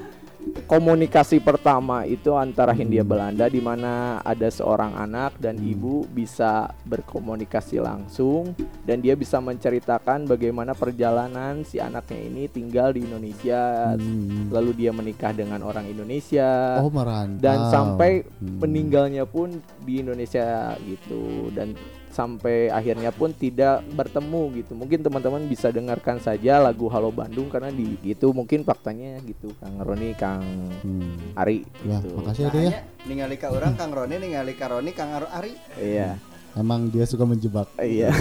komunikasi 0.65 1.41
pertama 1.41 2.05
itu 2.05 2.31
antara 2.33 2.71
Hindia 2.71 3.03
Belanda 3.03 3.49
di 3.49 3.59
mana 3.59 4.21
ada 4.21 4.47
seorang 4.47 4.95
anak 4.95 5.35
dan 5.37 5.57
Hmm. 5.57 5.67
ibu 5.67 5.95
bisa 6.07 6.69
berkomunikasi 6.85 7.81
langsung 7.81 8.55
dan 8.81 9.01
dia 9.01 9.13
bisa 9.13 9.41
menceritakan 9.41 10.25
bagaimana 10.25 10.73
perjalanan 10.73 11.65
si 11.65 11.83
anaknya 11.83 12.21
ini 12.23 12.43
tinggal 12.47 12.93
di 12.93 13.03
Indonesia 13.03 13.93
Hmm. 13.93 14.49
lalu 14.49 14.71
dia 14.77 14.93
menikah 14.93 15.33
dengan 15.33 15.59
orang 15.61 15.85
Indonesia 15.85 16.79
Oh 16.79 16.89
merantau. 16.89 17.41
dan 17.41 17.59
sampai 17.67 18.23
Hmm. 18.23 18.63
meninggalnya 18.63 19.25
pun 19.25 19.51
di 19.83 19.99
Indonesia 19.99 20.79
gitu 20.81 21.51
dan 21.51 21.75
sampai 22.15 22.71
akhirnya 22.71 23.11
pun 23.11 23.29
tidak 23.29 23.83
bertemu 23.91 24.43
gitu 24.55 24.73
mungkin 24.73 25.01
teman-teman 25.01 25.43
bisa 25.45 25.69
dengarkan 25.69 26.17
saja 26.17 26.57
lagu 26.59 26.87
Halo 26.87 27.11
Bandung 27.11 27.47
karena 27.47 27.69
di 27.69 27.99
gitu 28.01 28.31
mungkin 28.31 28.63
faktanya 28.63 29.19
gitu 29.21 29.51
Kang 29.57 29.77
Roni 29.77 30.15
Kang 30.15 30.47
Hmm. 30.81 31.35
Ari 31.35 31.67
Ya, 31.83 31.99
gitu 31.99 32.15
makasih 32.15 32.47
ada 32.47 32.59
ya. 32.61 32.71
Ningali 33.03 33.35
ka 33.35 33.49
orang 33.49 33.75
Kang 33.75 33.91
Roni 33.91 34.15
ningali 34.17 34.53
ka 34.53 34.69
Roni 34.69 34.91
Kang 34.91 35.11
Aro 35.13 35.27
Ari. 35.29 35.59
iya 35.77 36.15
Emang 36.55 36.87
dia 36.87 37.03
suka 37.03 37.25
menjebak. 37.25 37.67
iya 37.77 38.15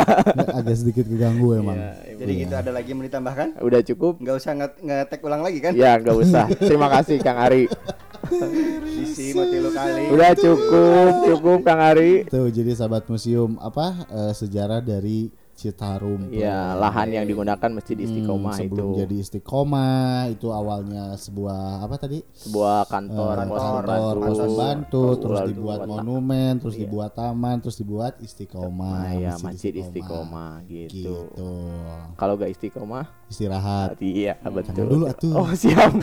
Agak 0.54 0.76
sedikit 0.76 1.02
keganggu 1.04 1.56
emang. 1.56 1.74
Iya, 1.74 2.14
Jadi 2.16 2.32
Iya. 2.32 2.40
gitu 2.40 2.54
ada 2.56 2.70
lagi 2.70 2.86
yang 2.86 2.98
mau 2.98 3.06
ditambahkan? 3.08 3.48
udah 3.58 3.80
cukup 3.84 4.12
Nggak 4.16 4.36
usah 4.36 4.52
nge- 4.54 4.78
ngetek 4.80 5.20
ulang 5.20 5.42
lagi 5.42 5.58
kan? 5.58 5.72
ya 5.74 5.98
nggak 5.98 6.14
usah 6.16 6.46
terima 6.60 6.86
kasih 6.88 7.18
Kang 7.18 7.34
Ari 7.36 7.66
Isi 9.00 9.34
mau 9.34 9.46
tilu 9.46 9.70
kali. 9.70 10.02
udah 10.10 10.32
cukup 10.34 11.12
cukup 11.26 11.58
Kang 11.62 11.80
Ari 11.80 12.26
Tuh 12.26 12.46
jadi 12.48 12.72
sahabat 12.72 13.06
museum 13.06 13.58
apa 13.58 14.06
eh, 14.06 14.32
sejarah 14.32 14.80
dari 14.80 15.30
Citarum. 15.60 16.32
ya 16.32 16.72
lahan 16.72 17.12
yang 17.12 17.24
digunakan 17.24 17.68
masjid 17.68 17.92
Hmm, 17.92 18.06
Istiqomah 18.06 18.54
sebelum 18.56 18.72
itu 18.88 18.98
jadi 18.98 19.16
Istiqomah 19.20 20.00
itu 20.30 20.48
awalnya 20.48 21.12
sebuah 21.14 21.60
apa 21.80 21.96
tadi? 21.96 22.24
sebuah 22.34 22.86
kantor 22.86 23.36
pos 23.42 23.60
kantor, 23.60 23.82
kantor 23.84 24.14
pos 24.16 24.24
pembantu. 24.24 24.40
pembantu, 24.40 25.04
terus 25.20 25.40
dibuat 25.46 25.80
monumen, 25.84 26.52
terus 26.56 26.74
Iya. 26.74 26.80
dibuat 26.82 27.10
taman, 27.12 27.56
terus 27.58 27.76
dibuat 27.76 28.12
Istiqomah. 28.18 28.96
Nah, 28.98 29.12
ya 29.14 29.32
masjid 29.36 29.72
Istiqomah 29.74 30.64
gitu. 30.64 31.28
Gitu. 31.28 31.50
Kalau 32.14 32.34
gak 32.34 32.50
Istiqomah, 32.50 33.04
Istirahat. 33.26 34.00
iya 34.00 34.40
betul. 34.40 34.88
dulu 34.88 35.04
atuh. 35.06 35.34
Oh 35.36 35.52
siap. 35.52 35.92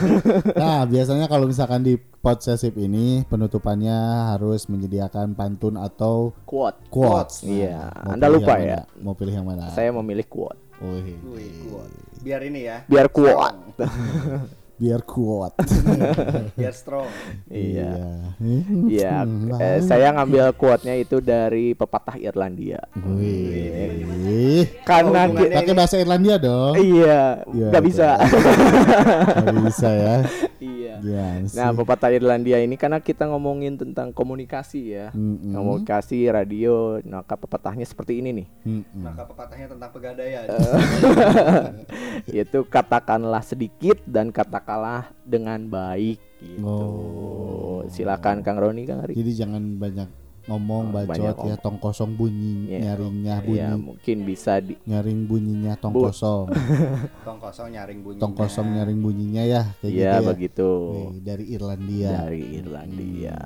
Nah, 0.54 0.84
biasanya 0.84 1.26
kalau 1.26 1.44
misalkan 1.44 1.80
di 1.80 1.96
podsesif 1.96 2.74
ini 2.74 3.22
penutupannya 3.24 3.94
harus 4.28 4.66
menyediakan 4.66 5.32
pantun 5.32 5.74
atau 5.74 6.34
quote. 6.44 6.76
quotes. 6.88 7.40
Nah, 7.40 7.48
Iya. 7.48 7.78
mau 7.96 8.12
Anda 8.12 8.26
lupa 8.28 8.54
ya? 8.58 8.82
mana? 8.84 9.00
Mau 9.00 9.14
pilih 9.14 9.32
yang 9.32 9.47
mana? 9.48 9.72
Saya 9.72 9.88
memilih 9.90 10.24
quote. 10.24 10.60
Wih, 10.78 11.16
kuat. 11.64 11.90
Biar 12.20 12.40
ini 12.44 12.60
ya. 12.62 12.84
Biar 12.84 13.08
quote. 13.08 13.56
biar 14.78 15.02
kuat. 15.02 15.58
Biar 16.58 16.70
strong. 16.70 17.10
iya. 17.50 17.98
Iya. 18.86 19.26
hmm, 19.26 19.58
Eh, 19.58 19.82
saya 19.82 20.14
ngambil 20.14 20.54
quote-nya 20.54 20.94
itu 20.94 21.18
dari 21.18 21.74
pepatah 21.74 22.14
Irlandia. 22.14 22.78
Wih. 22.94 24.70
Karena 24.86 25.26
Oh, 25.26 25.34
Pakai 25.34 25.74
bahasa 25.74 25.98
Irlandia 25.98 26.38
dong. 26.38 26.78
iya, 26.78 27.42
Iya, 27.50 27.66
nggak 27.74 27.84
bisa. 27.84 28.08
Nggak 29.34 29.56
bisa 29.66 29.88
ya. 29.90 30.16
Sih? 31.02 31.56
Nah, 31.58 31.70
pepatah 31.74 32.10
Irlandia 32.12 32.58
ini 32.62 32.74
karena 32.74 32.98
kita 32.98 33.26
ngomongin 33.28 33.78
tentang 33.78 34.10
komunikasi 34.12 34.80
ya. 34.94 35.06
Mm-mm. 35.14 35.54
Komunikasi 35.54 36.28
radio, 36.30 36.98
maka 37.06 37.34
pepatahnya 37.38 37.86
seperti 37.86 38.20
ini 38.20 38.44
nih. 38.44 38.46
Mm-mm. 38.66 39.02
Maka 39.02 39.22
pepatahnya 39.26 39.66
tentang 39.72 39.90
pegadaian. 39.90 40.44
yaitu 42.34 42.66
katakanlah 42.66 43.42
sedikit 43.42 43.98
dan 44.04 44.30
katakanlah 44.34 45.10
dengan 45.24 45.64
baik 45.66 46.18
gitu. 46.42 46.66
Oh. 46.66 47.78
Silakan 47.88 48.44
Kang 48.44 48.58
Roni 48.60 48.84
Kang 48.84 49.02
Ari. 49.02 49.16
Jadi 49.16 49.32
jangan 49.34 49.62
banyak 49.80 50.27
ngomong 50.48 50.84
Oh, 50.88 50.92
bacot 50.96 51.12
banyak 51.12 51.36
ya, 51.44 51.54
tong 51.60 51.76
kosong 51.76 52.12
bunyi, 52.12 52.72
Iya. 52.72 52.78
nyaringnya 52.90 53.36
bunyi, 53.44 53.60
Ya, 53.60 53.76
mungkin 53.76 54.16
bisa 54.24 54.52
di 54.58 54.80
nyaring 54.82 55.24
bunyinya 55.24 55.76
tong 55.76 55.92
Bu- 55.92 56.08
kosong, 56.08 56.48
Tong 57.28 57.36
kosong 57.36 57.68
nyaring 57.70 58.00
bunyinya. 58.00 58.22
tong 58.24 58.32
kosong 58.32 58.68
nyaring 58.72 58.98
bunyinya 58.98 59.44
ya, 59.44 59.62
kayak 59.78 59.92
Iya 59.92 60.10
gitu 60.10 60.24
ya. 60.24 60.28
begitu. 60.32 60.70
Nih, 60.90 61.08
dari 61.20 61.44
Irlandia. 61.48 62.08
Dari 62.18 62.42
Irlandia. 62.56 63.38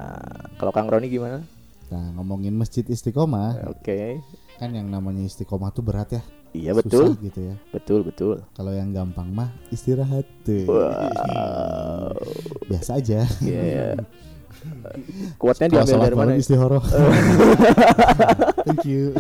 Kalau 0.55 0.71
Kang 0.71 0.87
Roni 0.87 1.07
gimana? 1.07 1.43
Nah, 1.91 2.07
ngomongin 2.17 2.55
masjid 2.55 2.83
Istiqomah, 2.83 3.69
Oke. 3.69 4.23
kan 4.57 4.71
yang 4.71 4.87
namanya 4.87 5.21
Istiqomah 5.23 5.69
tuh 5.71 5.83
berat 5.83 6.09
ya. 6.09 6.23
Iya 6.53 6.73
susah 6.73 6.85
betul. 6.85 7.07
gitu 7.19 7.41
ya. 7.43 7.55
Betul 7.69 8.01
betul. 8.05 8.45
Kalau 8.53 8.71
yang 8.71 8.93
gampang 8.93 9.27
mah 9.27 9.51
istirahat 9.69 10.25
tuh. 10.41 10.69
Wow. 10.69 12.13
Biasa 12.71 12.97
aja. 12.97 13.25
Iya. 13.41 13.97
Kuatnya 15.37 15.67
diambil 15.69 15.97
dari 16.01 16.15
mana? 16.15 16.29
malam 16.29 16.39
istihoroh. 16.39 16.83
Thank 18.67 18.85
you. 18.85 19.13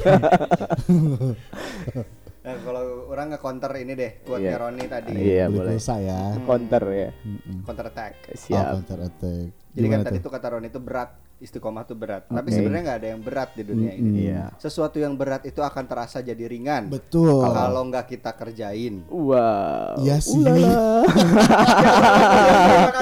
Nah, 2.43 2.55
kalau 2.67 2.83
orang 3.09 3.27
nge-counter 3.33 3.73
ini 3.77 3.93
deh, 3.93 4.13
quote-nya 4.23 4.51
Iya. 4.51 4.59
Roni 4.59 4.85
tadi. 4.87 5.13
Iya 5.15 5.45
Beli 5.47 5.57
boleh. 5.57 5.73
pulsa 5.75 5.95
ya. 5.99 6.21
Counter 6.41 6.85
ya. 6.89 7.09
Mm-mm. 7.23 7.57
Counter 7.63 7.87
attack. 7.89 8.13
Oh, 8.23 8.37
Siap. 8.37 8.65
counter 8.73 8.99
attack. 9.05 9.47
Jadi 9.73 9.87
kan 9.89 9.91
Gimana 9.95 10.05
tadi 10.05 10.19
tuh? 10.19 10.25
tuh 10.25 10.33
kata 10.33 10.47
Roni 10.49 10.69
itu 10.69 10.81
berat, 10.81 11.11
istiqomah 11.43 11.83
tuh 11.83 11.99
berat. 11.99 12.31
Tapi 12.31 12.49
Oke. 12.49 12.55
sebenarnya 12.55 12.83
nggak 12.87 12.99
ada 13.03 13.09
yang 13.11 13.21
berat 13.21 13.51
di 13.59 13.63
dunia 13.67 13.93
Mm-mm. 13.93 14.07
ini. 14.07 14.31
Iya. 14.31 14.55
Sesuatu 14.63 15.03
yang 15.03 15.19
berat 15.19 15.43
itu 15.43 15.59
akan 15.59 15.85
terasa 15.91 16.23
jadi 16.23 16.47
ringan. 16.47 16.87
Betul. 16.87 17.43
Kalau 17.43 17.83
nggak 17.91 18.07
kita 18.07 18.31
kerjain. 18.39 19.03
Wow. 19.11 19.99
Iya 19.99 20.17
sih. 20.23 20.39
Ulala. 20.39 21.03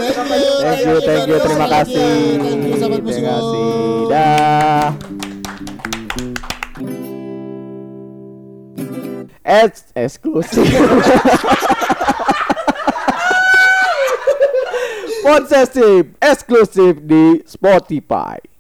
Thank 0.01 0.17
Thank 0.61 0.81
you, 0.87 0.97
thank 1.05 1.25
you, 1.29 1.39
terima 1.39 1.67
kasih. 1.69 2.13
Thank 2.41 2.65
you, 2.65 2.75
sahabat 2.81 3.01
Terima 3.05 3.23
kasih. 3.37 3.69
Dah. 4.09 4.89
Eks 9.51 9.91
eksklusif. 9.99 10.69
Possessive 15.23 16.15
eksklusif 16.19 17.01
di 17.01 17.43
Spotify. 17.47 18.51